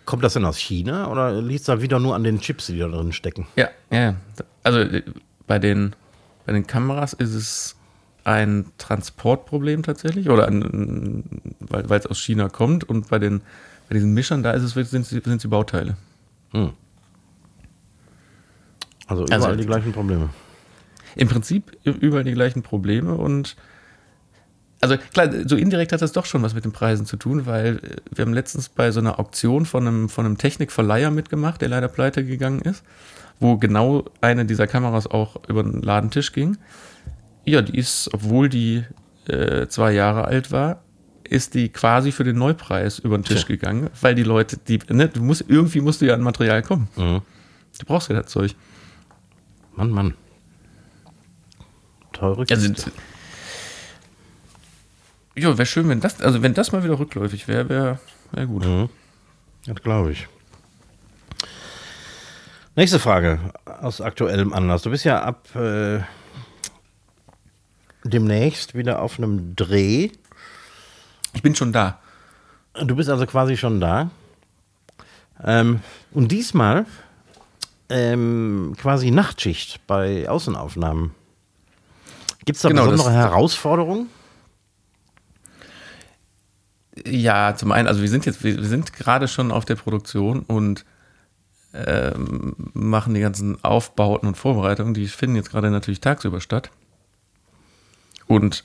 [0.05, 2.89] Kommt das denn aus China oder liegt da wieder nur an den Chips, die da
[2.89, 3.47] drin stecken?
[3.57, 4.17] Ja, ja.
[4.63, 5.03] Also äh,
[5.47, 5.95] bei den,
[6.47, 7.77] bei den Kameras ist es
[8.25, 11.25] ein Transportproblem tatsächlich oder ein,
[11.61, 13.41] weil es aus China kommt und bei den
[13.89, 15.97] bei diesen Mischern da ist es sind sie, sind sie Bauteile.
[16.53, 16.73] Hm.
[19.07, 20.31] Also überall Also- die gleichen Probleme.
[21.15, 23.57] Im Prinzip überall die gleichen Probleme und
[24.83, 27.77] also klar, so indirekt hat das doch schon was mit den Preisen zu tun, weil
[27.77, 31.69] äh, wir haben letztens bei so einer Auktion von einem, von einem Technikverleiher mitgemacht, der
[31.69, 32.83] leider pleite gegangen ist,
[33.39, 36.59] wo genau eine dieser Kameras auch über den Ladentisch ging.
[37.45, 38.85] Ja, die ist, obwohl die
[39.29, 40.83] äh, zwei Jahre alt war,
[41.23, 43.55] ist die quasi für den Neupreis über den Tisch Tja.
[43.57, 46.89] gegangen, weil die Leute, die, ne, du musst, irgendwie musst du ja an Material kommen.
[46.97, 47.23] Mhm.
[47.79, 48.55] Du brauchst ja das Zeug.
[49.77, 50.15] Mann, Mann.
[52.13, 52.93] Teure Also, Kiste.
[55.35, 57.99] Ja, wäre schön, wenn das, also wenn das mal wieder rückläufig wäre, wäre
[58.33, 58.65] wär gut.
[58.65, 58.89] Mhm.
[59.67, 60.29] Das glaube ich.
[62.75, 64.83] Nächste Frage aus aktuellem Anlass.
[64.83, 66.01] Du bist ja ab äh,
[68.05, 70.11] demnächst wieder auf einem Dreh.
[71.35, 71.99] Ich bin schon da.
[72.75, 74.11] Du bist also quasi schon da.
[75.45, 75.81] Ähm,
[76.13, 76.87] und diesmal
[77.89, 81.13] ähm, quasi Nachtschicht bei Außenaufnahmen.
[82.45, 84.09] Gibt es da Genau, besondere Herausforderungen?
[87.07, 90.85] Ja, zum einen, also wir sind jetzt, wir sind gerade schon auf der Produktion und
[91.75, 96.71] ähm, machen die ganzen Aufbauten und Vorbereitungen, die finden jetzt gerade natürlich tagsüber statt.
[98.27, 98.65] Und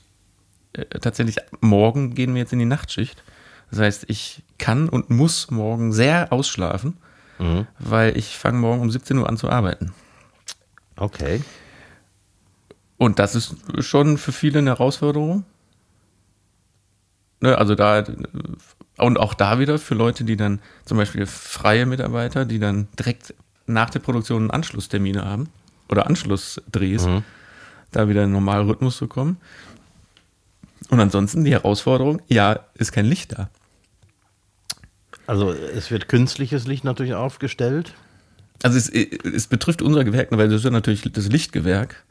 [0.74, 3.22] äh, tatsächlich morgen gehen wir jetzt in die Nachtschicht.
[3.70, 6.98] Das heißt, ich kann und muss morgen sehr ausschlafen,
[7.38, 7.66] Mhm.
[7.78, 9.92] weil ich fange morgen um 17 Uhr an zu arbeiten.
[10.96, 11.40] Okay.
[12.96, 15.44] Und das ist schon für viele eine Herausforderung.
[17.40, 18.04] Ne, also da,
[18.96, 23.34] und auch da wieder für Leute, die dann zum Beispiel freie Mitarbeiter, die dann direkt
[23.66, 25.48] nach der Produktion Anschlusstermine haben
[25.88, 27.22] oder Anschlussdrehs, Mhm.
[27.92, 29.36] da wieder in den normalen Rhythmus zu kommen.
[30.90, 33.50] Und ansonsten die Herausforderung, ja, ist kein Licht da.
[35.26, 37.94] Also es wird künstliches Licht natürlich aufgestellt.
[38.62, 42.02] Also es, es betrifft unser Gewerk, weil das ist ja natürlich das Lichtgewerk.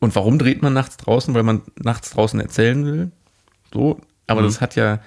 [0.00, 1.32] Und warum dreht man nachts draußen?
[1.34, 3.10] Weil man nachts draußen erzählen will.
[3.72, 4.00] So.
[4.32, 4.46] Aber Mhm.
[4.46, 4.98] das hat ja,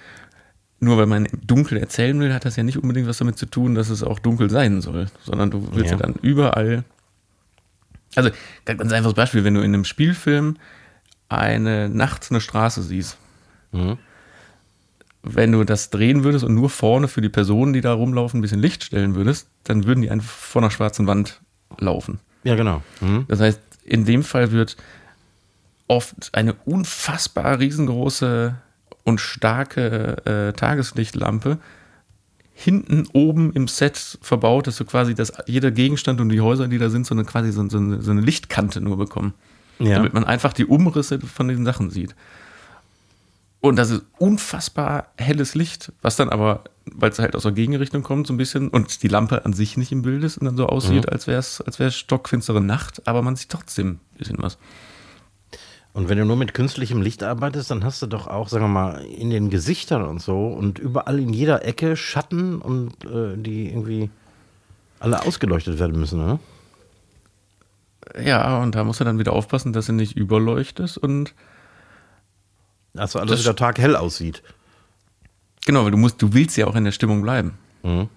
[0.80, 3.76] nur weil man Dunkel erzählen will, hat das ja nicht unbedingt was damit zu tun,
[3.76, 5.08] dass es auch dunkel sein soll.
[5.24, 6.04] Sondern du willst ja, Ja.
[6.04, 6.84] dann überall.
[8.16, 8.30] Also,
[8.66, 10.58] ganz einfaches Beispiel, wenn du in einem Spielfilm
[11.28, 13.18] eine nachts eine Straße siehst,
[13.72, 13.98] Mhm.
[15.24, 18.42] wenn du das drehen würdest und nur vorne für die Personen, die da rumlaufen, ein
[18.42, 21.42] bisschen Licht stellen würdest, dann würden die einfach vor einer schwarzen Wand
[21.80, 22.20] laufen.
[22.44, 22.84] Ja, genau.
[23.02, 23.26] Mhm.
[23.28, 24.78] Das heißt, in dem Fall wird
[25.88, 28.56] oft eine unfassbar riesengroße
[29.06, 31.60] und starke äh, Tageslichtlampe
[32.54, 36.78] hinten oben im Set verbaut, dass du quasi, dass jeder Gegenstand und die Häuser, die
[36.78, 39.34] da sind, so eine quasi so, so, eine, so eine Lichtkante nur bekommen.
[39.78, 39.98] Ja.
[39.98, 42.16] Damit man einfach die Umrisse von diesen Sachen sieht.
[43.60, 48.04] Und das ist unfassbar helles Licht, was dann aber, weil es halt aus der Gegenrichtung
[48.04, 50.56] kommt, so ein bisschen und die Lampe an sich nicht im Bild ist und dann
[50.56, 54.38] so aussieht, als wäre es als wär's stockfinstere Nacht, aber man sieht trotzdem ein bisschen
[54.40, 54.58] was.
[55.96, 58.68] Und wenn du nur mit künstlichem Licht arbeitest, dann hast du doch auch, sagen wir
[58.70, 63.70] mal, in den Gesichtern und so und überall in jeder Ecke Schatten und äh, die
[63.70, 64.10] irgendwie
[65.00, 66.40] alle ausgeleuchtet werden müssen, ne?
[68.22, 71.34] Ja, und da musst du dann wieder aufpassen, dass du nicht überleuchtest und
[72.98, 74.44] Also alles Das- wieder taghell aussieht.
[75.66, 77.58] genau, weil du musst, du willst ja auch in der Stimmung bleiben.
[77.84, 78.10] Mhm.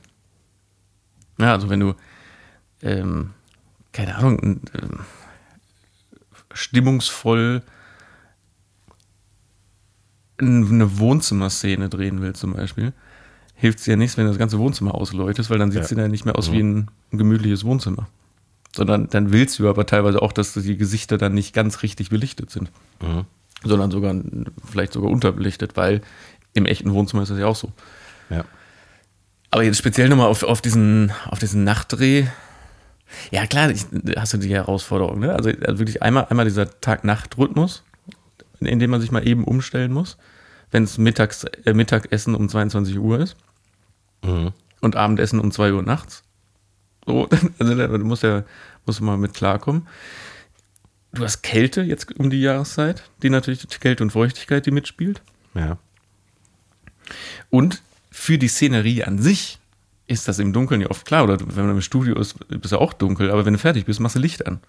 [1.38, 1.94] Ja, also wenn du,
[2.82, 3.30] ähm,
[3.92, 5.00] keine Ahnung, ähm,
[6.58, 7.62] stimmungsvoll
[10.40, 12.92] eine Wohnzimmerszene drehen willst zum Beispiel,
[13.54, 15.98] hilft es dir nichts, wenn du das ganze Wohnzimmer ausleuchtest, weil dann sieht es Ja.
[15.98, 18.08] ja nicht mehr aus wie ein, ein gemütliches Wohnzimmer.
[18.76, 22.50] Sondern dann willst du aber teilweise auch, dass die Gesichter dann nicht ganz richtig belichtet
[22.50, 22.70] sind,
[23.02, 23.24] Mhm.
[23.64, 24.14] sondern sogar
[24.70, 26.02] vielleicht sogar unterbelichtet, weil
[26.54, 27.72] im echten Wohnzimmer ist das ja auch so.
[28.30, 28.44] Ja.
[29.50, 32.26] Aber jetzt speziell nochmal auf, auf, diesen, auf diesen Nachtdreh.
[33.30, 33.86] Ja, klar, ich,
[34.16, 35.34] hast du die Herausforderung, ne?
[35.34, 37.82] Also, also wirklich einmal, einmal dieser Tag-Nacht-Rhythmus,
[38.60, 40.16] in dem man sich mal eben umstellen muss.
[40.70, 43.36] wenn es Mittags, äh, Mittagessen um 22 Uhr ist
[44.22, 44.52] Mhm.
[44.82, 46.24] und Abendessen um 2 Uhr nachts.
[47.06, 47.26] So,
[47.58, 48.44] also da muss ja
[48.84, 49.88] muss mal mit klarkommen.
[51.12, 55.22] Du hast Kälte jetzt um die Jahreszeit, die natürlich Kälte und Feuchtigkeit, die mitspielt.
[55.54, 55.78] Ja.
[57.48, 59.57] Und für die Szenerie an sich
[60.08, 61.24] ist das im Dunkeln ja oft klar.
[61.24, 63.30] Oder wenn man im Studio ist, ist ja auch dunkel.
[63.30, 64.60] Aber wenn du fertig bist, machst du Licht an.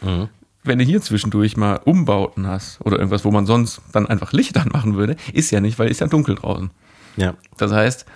[0.00, 0.28] Mhm.
[0.64, 4.56] Wenn du hier zwischendurch mal Umbauten hast oder irgendwas, wo man sonst dann einfach Licht
[4.58, 6.70] anmachen würde, ist ja nicht, weil ist ja dunkel draußen.
[7.16, 7.34] Ja.
[7.56, 8.06] Das heißt,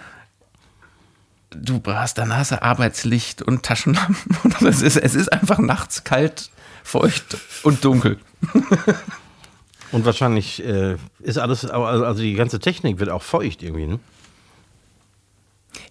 [1.51, 6.05] du hast dann hast du Arbeitslicht und Taschenlampen und es ist, es ist einfach nachts
[6.05, 6.51] kalt,
[6.83, 8.19] feucht und dunkel.
[9.93, 14.01] Und wahrscheinlich äh, ist alles, also also die ganze Technik wird auch feucht irgendwie, ne?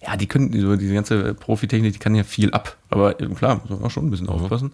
[0.04, 2.76] Ja, die können, so diese ganze Profitechnik, die kann ja viel ab.
[2.90, 4.72] Aber eben klar, muss man auch schon ein bisschen aufpassen.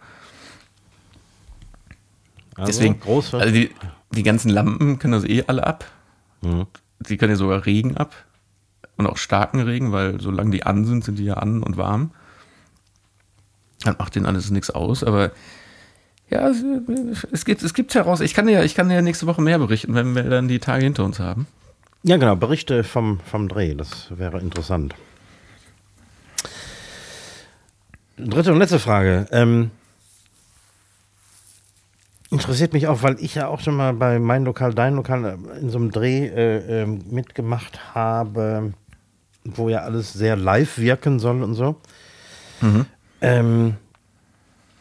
[2.56, 3.38] Also, Deswegen, große.
[3.38, 3.70] also die,
[4.10, 5.84] die ganzen Lampen können das eh alle ab.
[6.42, 6.66] Mhm.
[7.00, 8.14] Die können ja sogar Regen ab.
[8.96, 12.10] Und auch starken Regen, weil solange die an sind, sind die ja an und warm.
[13.84, 15.04] Dann macht denen alles nichts aus.
[15.04, 15.30] Aber
[16.28, 16.62] ja, es,
[17.32, 18.20] es gibt es gibt heraus.
[18.20, 20.84] Ich kann ja, ich kann ja nächste Woche mehr berichten, wenn wir dann die Tage
[20.84, 21.46] hinter uns haben.
[22.02, 24.94] Ja, genau, Berichte vom, vom Dreh, das wäre interessant.
[28.28, 29.26] Dritte und letzte Frage.
[29.30, 29.70] Ähm,
[32.30, 35.58] interessiert mich auch, weil ich ja auch schon mal bei Mein Lokal, Dein Lokal äh,
[35.58, 38.72] in so einem Dreh äh, ähm, mitgemacht habe,
[39.44, 41.76] wo ja alles sehr live wirken soll und so.
[43.20, 43.76] Ähm,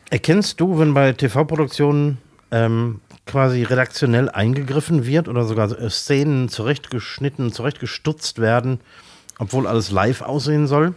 [0.10, 2.18] erkennst du, wenn bei TV-Produktionen
[2.52, 8.80] ähm, quasi redaktionell eingegriffen wird oder sogar äh, Szenen zurechtgeschnitten, zurechtgestutzt werden,
[9.38, 10.94] obwohl alles live aussehen soll?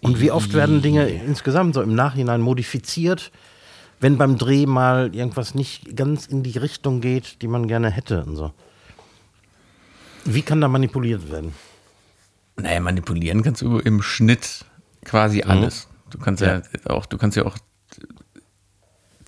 [0.00, 3.32] Und wie oft werden Dinge insgesamt so im Nachhinein modifiziert,
[4.00, 8.24] wenn beim Dreh mal irgendwas nicht ganz in die Richtung geht, die man gerne hätte
[8.24, 8.52] und so?
[10.24, 11.54] Wie kann da manipuliert werden?
[12.56, 14.64] Naja, manipulieren kannst du im Schnitt
[15.04, 15.88] quasi alles.
[16.10, 16.56] Du kannst ja.
[16.58, 16.90] Ja.
[16.90, 17.56] auch, du kannst ja auch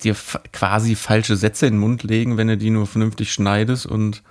[0.03, 0.15] dir
[0.51, 4.23] quasi falsche Sätze in den Mund legen, wenn du die nur vernünftig schneidest und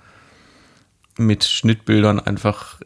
[1.17, 2.79] mit Schnittbildern einfach,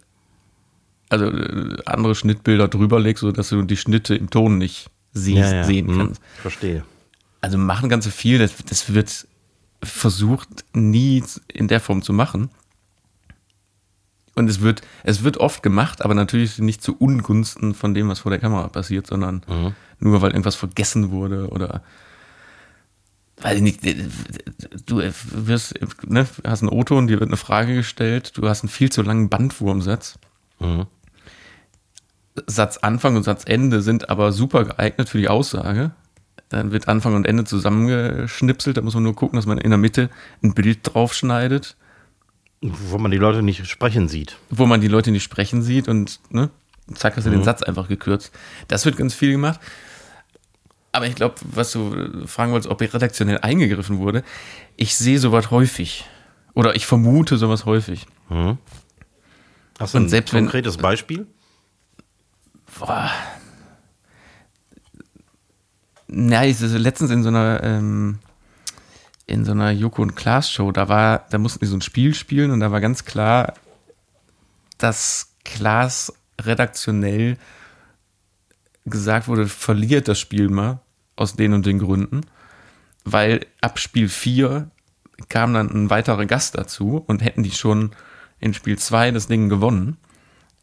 [1.09, 5.87] also äh, andere Schnittbilder drüber legst, sodass du die Schnitte im Ton nicht siehst, sehen
[5.87, 6.21] hm, kannst.
[6.41, 6.83] Verstehe.
[7.41, 9.27] Also machen ganz so viel, das, das wird
[9.83, 12.49] versucht nie in der Form zu machen.
[14.33, 18.19] Und es wird, es wird oft gemacht, aber natürlich nicht zu Ungunsten von dem, was
[18.19, 19.43] vor der Kamera passiert, sondern
[19.99, 21.81] nur weil irgendwas vergessen wurde oder
[23.53, 23.81] ich nicht,
[24.85, 25.75] du wirst,
[26.07, 29.29] ne, hast einen O-Ton, dir wird eine Frage gestellt, du hast einen viel zu langen
[29.29, 30.17] Bandwurmsatz.
[30.59, 30.87] Mhm.
[32.47, 35.91] Satzanfang und Satzende sind aber super geeignet für die Aussage.
[36.49, 38.77] Dann wird Anfang und Ende zusammengeschnipselt.
[38.77, 40.09] Da muss man nur gucken, dass man in der Mitte
[40.43, 41.75] ein Bild draufschneidet,
[42.61, 44.37] Wo man die Leute nicht sprechen sieht.
[44.49, 46.49] wo man die Leute nicht sprechen sieht und ne,
[46.93, 48.31] zack, hast du den Satz einfach gekürzt.
[48.67, 49.59] Das wird ganz viel gemacht.
[50.91, 54.23] Aber ich glaube, was du fragen wolltest, ob redaktionell eingegriffen wurde,
[54.77, 56.05] ich sehe sowas häufig.
[56.53, 58.05] Oder ich vermute sowas häufig.
[59.79, 61.27] Hast du Und ein selbst wenn- konkretes Beispiel?
[62.79, 63.11] Boah.
[66.07, 68.19] Na, ich ist letztens in so einer ähm,
[69.27, 72.13] in so einer Joko und Klaas Show, da war, da mussten die so ein Spiel
[72.13, 73.53] spielen und da war ganz klar,
[74.77, 77.37] dass Klaas redaktionell
[78.85, 80.79] gesagt wurde, verliert das Spiel mal
[81.15, 82.21] aus den und den Gründen,
[83.03, 84.69] weil ab Spiel 4
[85.29, 87.91] kam dann ein weiterer Gast dazu und hätten die schon
[88.39, 89.97] in Spiel 2 das Ding gewonnen,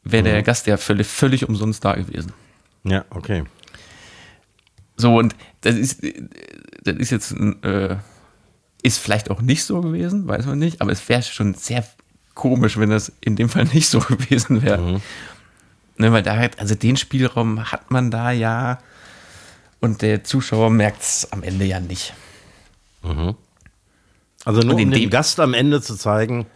[0.04, 2.32] wäre der Gast ja völlig, völlig umsonst da gewesen.
[2.84, 3.44] Ja, okay.
[4.96, 6.02] So, und das ist,
[6.84, 7.96] das ist jetzt, ein, äh,
[8.82, 11.84] ist vielleicht auch nicht so gewesen, weiß man nicht, aber es wäre schon sehr
[12.34, 15.00] komisch, wenn das in dem Fall nicht so gewesen wäre.
[15.98, 18.78] Ne, weil da halt, also den Spielraum hat man da ja
[19.80, 22.14] und der Zuschauer merkt es am Ende ja nicht.
[24.44, 26.46] Also nur um dem- Gast am Ende zu zeigen,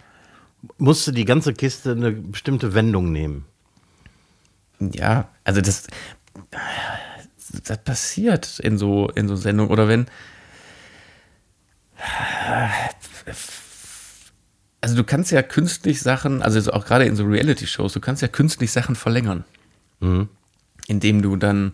[0.79, 3.45] musste die ganze Kiste eine bestimmte Wendung nehmen.
[4.79, 5.87] Ja, also das,
[7.65, 9.73] das passiert in so, in so Sendungen.
[9.73, 10.07] Oder wenn.
[14.81, 18.23] Also du kannst ja künstlich Sachen, also so auch gerade in so Reality-Shows, du kannst
[18.23, 19.45] ja künstlich Sachen verlängern.
[20.87, 21.73] Indem du dann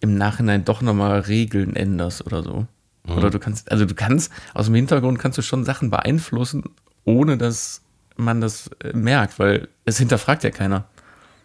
[0.00, 2.66] im Nachhinein doch nochmal Regeln änderst oder so.
[3.08, 6.64] Oder du kannst, also du kannst, aus dem Hintergrund kannst du schon Sachen beeinflussen,
[7.04, 7.82] ohne dass
[8.16, 10.84] man das äh, merkt, weil es hinterfragt ja keiner.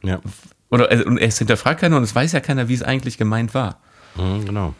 [0.03, 0.21] Ja,
[0.69, 3.53] Oder äh, und es hinterfragt keiner und es weiß ja keiner, wie es eigentlich gemeint
[3.53, 3.79] war.
[4.15, 4.73] mhm, genau.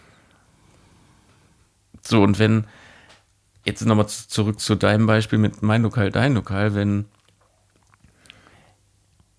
[2.04, 2.66] So, und wenn,
[3.66, 7.06] jetzt nochmal zurück zu deinem Beispiel mit mein Lokal, dein Lokal, wenn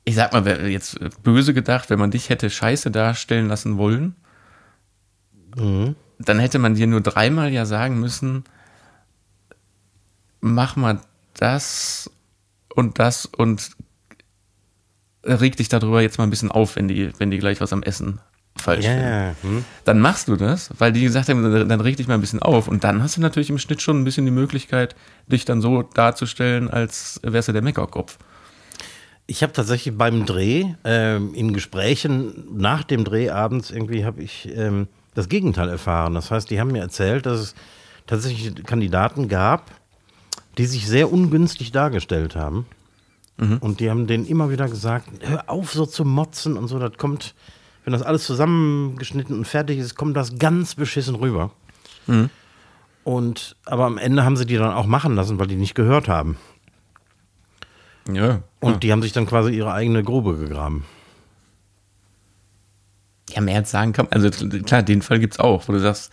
[0.09, 4.17] ich sag mal, jetzt böse gedacht, wenn man dich hätte scheiße darstellen lassen wollen,
[5.55, 5.97] mhm.
[6.19, 8.45] dann hätte man dir nur dreimal ja sagen müssen,
[10.41, 11.01] mach mal
[11.39, 12.11] das
[12.75, 13.71] und das und
[15.25, 17.83] reg dich darüber jetzt mal ein bisschen auf, wenn die, wenn die gleich was am
[17.83, 18.21] Essen
[18.61, 19.35] falsch ja.
[19.43, 19.65] Hm.
[19.85, 22.69] Dann machst du das, weil die gesagt haben, dann reg dich mal ein bisschen auf.
[22.69, 24.95] Und dann hast du natürlich im Schnitt schon ein bisschen die Möglichkeit,
[25.27, 28.19] dich dann so darzustellen, als wärst du der Meckerkopf.
[29.27, 34.49] Ich habe tatsächlich beim Dreh, ähm, in Gesprächen nach dem Dreh abends irgendwie, habe ich
[34.55, 36.15] ähm, das Gegenteil erfahren.
[36.15, 37.55] Das heißt, die haben mir erzählt, dass es
[38.07, 39.71] tatsächlich Kandidaten gab,
[40.59, 42.67] die sich sehr ungünstig dargestellt haben.
[43.37, 43.59] Mhm.
[43.59, 46.99] Und die haben denen immer wieder gesagt, hör auf so zu motzen und so, das
[46.99, 47.35] kommt,
[47.85, 51.53] wenn das alles zusammengeschnitten und fertig ist, kommt das ganz beschissen rüber.
[52.07, 52.31] Mhm.
[53.05, 56.09] Und aber am Ende haben sie die dann auch machen lassen, weil die nicht gehört
[56.09, 56.37] haben.
[58.13, 58.43] Ja.
[58.61, 58.79] Und ja.
[58.79, 60.85] die haben sich dann quasi ihre eigene Grube gegraben.
[63.31, 64.09] Ja, mehr als sagen kann.
[64.11, 66.13] Also klar, den Fall gibt es auch, wo du sagst,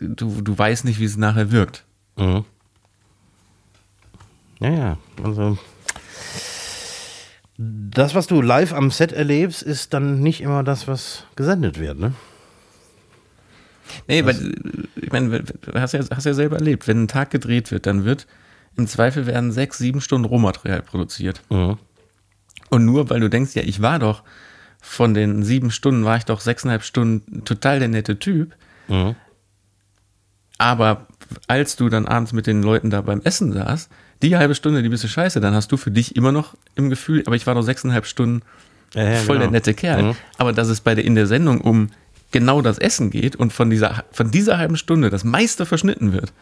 [0.00, 1.84] du, du weißt nicht, wie es nachher wirkt.
[2.16, 2.44] Mhm.
[4.60, 4.98] Ja, ja.
[5.22, 5.58] Also
[7.58, 11.98] das, was du live am Set erlebst, ist dann nicht immer das, was gesendet wird,
[11.98, 12.14] ne?
[14.06, 14.54] Nee, weil,
[14.96, 18.04] ich meine, du hast ja, hast ja selber erlebt, wenn ein Tag gedreht wird, dann
[18.04, 18.26] wird
[18.76, 21.42] im Zweifel werden sechs, sieben Stunden Rohmaterial produziert.
[21.50, 21.78] Mhm.
[22.70, 24.22] Und nur weil du denkst, ja, ich war doch
[24.80, 28.54] von den sieben Stunden, war ich doch sechseinhalb Stunden total der nette Typ.
[28.86, 29.16] Mhm.
[30.58, 31.08] Aber
[31.46, 33.90] als du dann abends mit den Leuten da beim Essen saßt,
[34.22, 36.90] die halbe Stunde, die bist du scheiße, dann hast du für dich immer noch im
[36.90, 38.42] Gefühl, aber ich war doch sechseinhalb Stunden
[38.94, 39.46] ja, ja, voll genau.
[39.46, 40.02] der nette Kerl.
[40.02, 40.16] Mhm.
[40.38, 41.90] Aber dass es bei der, in der Sendung um
[42.30, 46.32] genau das Essen geht und von dieser, von dieser halben Stunde das meiste verschnitten wird.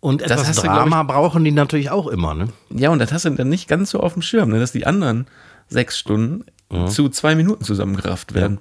[0.00, 2.48] Und etwas Drama du, ich, brauchen die natürlich auch immer, ne?
[2.70, 4.58] Ja, und das hast du dann nicht ganz so auf dem Schirm, ne?
[4.58, 5.26] dass die anderen
[5.68, 6.88] sechs Stunden mhm.
[6.88, 8.58] zu zwei Minuten zusammengerafft werden.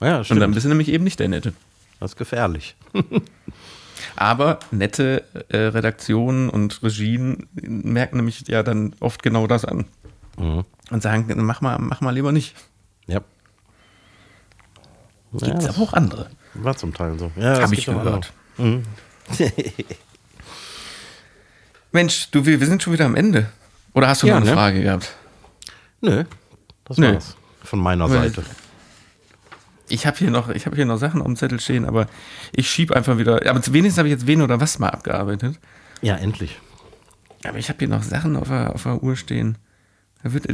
[0.00, 0.36] Ja, ja stimmt.
[0.36, 1.52] Und dann bist du nämlich eben nicht der Nette.
[2.00, 2.74] Das ist gefährlich.
[4.20, 9.86] Aber nette äh, Redaktionen und Regien merken nämlich ja dann oft genau das an.
[10.36, 10.66] Mhm.
[10.90, 12.54] Und sagen, mach mal, mach mal lieber nicht.
[13.06, 13.22] Ja.
[15.32, 16.28] Gibt es ja, aber auch andere.
[16.52, 17.32] War zum Teil so.
[17.34, 18.30] Ja, Habe ich gehört.
[18.58, 18.82] Mhm.
[21.92, 23.50] Mensch, du, wir, wir sind schon wieder am Ende.
[23.94, 24.54] Oder hast du ja, noch eine ne?
[24.54, 25.14] Frage gehabt?
[26.02, 26.24] Nö,
[26.84, 27.14] das Nö.
[27.14, 27.36] war's.
[27.64, 28.44] Von meiner Seite.
[29.90, 32.06] Ich habe hier, noch, hab hier noch Sachen auf dem Zettel stehen, aber
[32.52, 33.46] ich schiebe einfach wieder.
[33.48, 35.58] Aber wenigstens habe ich jetzt wen oder was mal abgearbeitet.
[36.00, 36.58] Ja, endlich.
[37.44, 39.58] Aber ich habe hier noch Sachen auf der, auf der Uhr stehen.
[40.22, 40.46] Wird,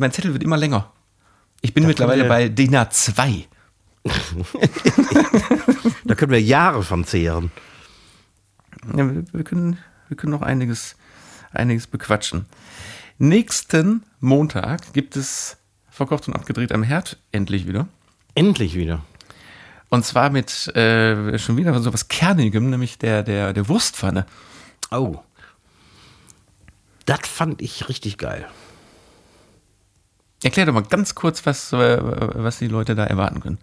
[0.00, 0.90] mein Zettel wird immer länger.
[1.60, 3.44] Ich bin da mittlerweile bei DIN A2.
[6.04, 7.50] da können wir Jahre von zehren.
[8.94, 10.96] Ja, wir, wir, können, wir können noch einiges,
[11.52, 12.46] einiges bequatschen.
[13.18, 15.58] Nächsten Montag gibt es
[15.90, 17.88] verkocht und abgedreht am Herd endlich wieder.
[18.34, 19.00] Endlich wieder.
[19.90, 24.26] Und zwar mit äh, schon wieder so was Kernigem, nämlich der, der, der Wurstpfanne.
[24.90, 25.18] Oh.
[27.06, 28.46] Das fand ich richtig geil.
[30.42, 33.58] Erklär doch mal ganz kurz, was, äh, was die Leute da erwarten können.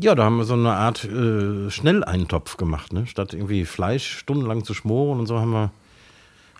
[0.00, 2.92] Ja, da haben wir so eine Art äh, Schnelleintopf gemacht.
[2.92, 3.06] Ne?
[3.06, 5.72] Statt irgendwie Fleisch stundenlang zu schmoren und so haben wir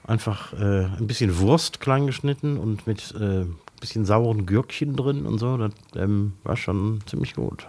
[0.07, 3.47] einfach äh, ein bisschen Wurst klein geschnitten und mit äh,
[3.81, 5.57] bisschen sauren Gürkchen drin und so.
[5.57, 7.66] Das ähm, war schon ziemlich gut.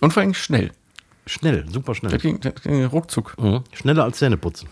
[0.00, 0.72] Und vor allem schnell.
[1.26, 2.12] Schnell, super schnell.
[2.12, 3.36] Das ging, das ging ruckzuck.
[3.38, 3.64] Mhm.
[3.72, 4.68] Schneller als Zähneputzen.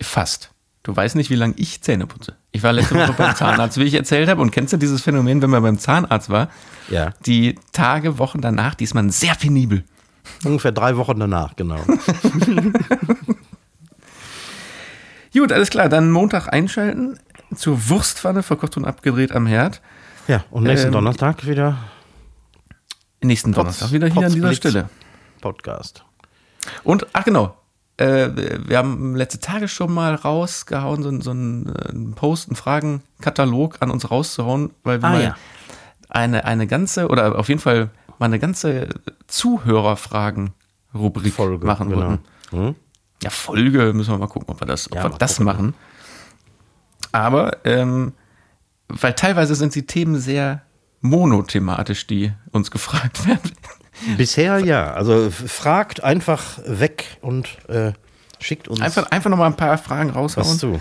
[0.00, 0.50] Fast.
[0.86, 2.36] Du weißt nicht, wie lange ich Zähne putze.
[2.52, 4.40] Ich war letzte Woche beim Zahnarzt, wie ich erzählt habe.
[4.40, 6.48] Und kennst du dieses Phänomen, wenn man beim Zahnarzt war?
[6.88, 7.12] Ja.
[7.26, 9.82] Die Tage, Wochen danach, die ist man sehr penibel.
[10.44, 11.80] Ungefähr drei Wochen danach, genau.
[15.32, 15.88] Gut, alles klar.
[15.88, 17.18] Dann Montag einschalten
[17.54, 19.80] zur Wurstpfanne, verkocht und abgedreht am Herd.
[20.28, 21.78] Ja, und nächsten ähm, Donnerstag wieder.
[23.22, 24.90] Nächsten Pots, Donnerstag wieder hier Pots an dieser Blitz Stelle.
[25.40, 26.04] Podcast.
[26.82, 27.56] Und, ach genau,
[27.98, 28.30] äh,
[28.66, 33.76] wir haben letzte Tage schon mal rausgehauen, so, so einen, äh, einen Post, einen Fragenkatalog
[33.80, 35.36] an uns rauszuhauen, weil wir ah, mal ja.
[36.08, 38.88] eine, eine ganze, oder auf jeden Fall mal eine ganze
[39.28, 42.02] Zuhörerfragen-Rubrik machen genau.
[42.02, 42.18] wollten.
[42.50, 42.74] Hm?
[43.22, 45.72] Ja, Folge müssen wir mal gucken, ob wir das, ob ja, wir das machen.
[47.16, 48.12] Aber, ähm,
[48.88, 50.60] weil teilweise sind die Themen sehr
[51.00, 53.52] monothematisch, die uns gefragt werden.
[54.18, 54.92] Bisher ja.
[54.92, 57.92] Also fragt einfach weg und äh,
[58.38, 58.82] schickt uns.
[58.82, 60.46] Einfach, einfach nochmal ein paar Fragen raushauen.
[60.46, 60.78] Was zu.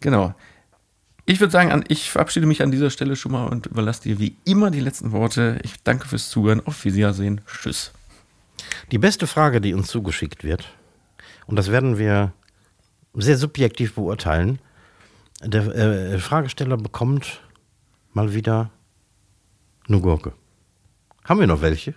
[0.00, 0.34] Genau.
[1.24, 4.36] Ich würde sagen, ich verabschiede mich an dieser Stelle schon mal und überlasse dir wie
[4.44, 5.60] immer die letzten Worte.
[5.62, 6.66] Ich danke fürs Zuhören.
[6.66, 7.42] Auf Wiedersehen.
[7.46, 7.92] Tschüss.
[8.90, 10.68] Die beste Frage, die uns zugeschickt wird,
[11.46, 12.32] und das werden wir
[13.14, 14.58] sehr subjektiv beurteilen,
[15.42, 17.40] der äh, Fragesteller bekommt
[18.12, 18.70] mal wieder
[19.88, 20.32] eine Gurke.
[21.24, 21.94] Haben wir noch welche?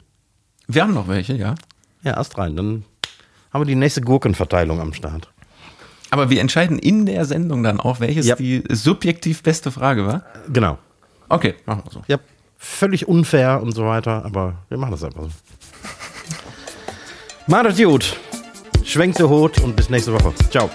[0.68, 1.56] Wir haben noch welche, ja.
[2.04, 2.56] Ja, erst rein.
[2.56, 2.84] Dann
[3.52, 5.32] haben wir die nächste Gurkenverteilung am Start.
[6.12, 8.36] Aber wir entscheiden in der Sendung dann auch, welches Ja.
[8.36, 10.24] die subjektiv beste Frage war.
[10.52, 10.78] Genau.
[11.30, 12.04] Okay, machen wir so.
[12.08, 12.18] Ja,
[12.58, 15.30] völlig unfair und so weiter, aber wir machen das einfach so.
[17.48, 18.16] Macht es gut.
[18.84, 20.34] Schwenkt Hut und bis nächste Woche.
[20.50, 20.70] Ciao.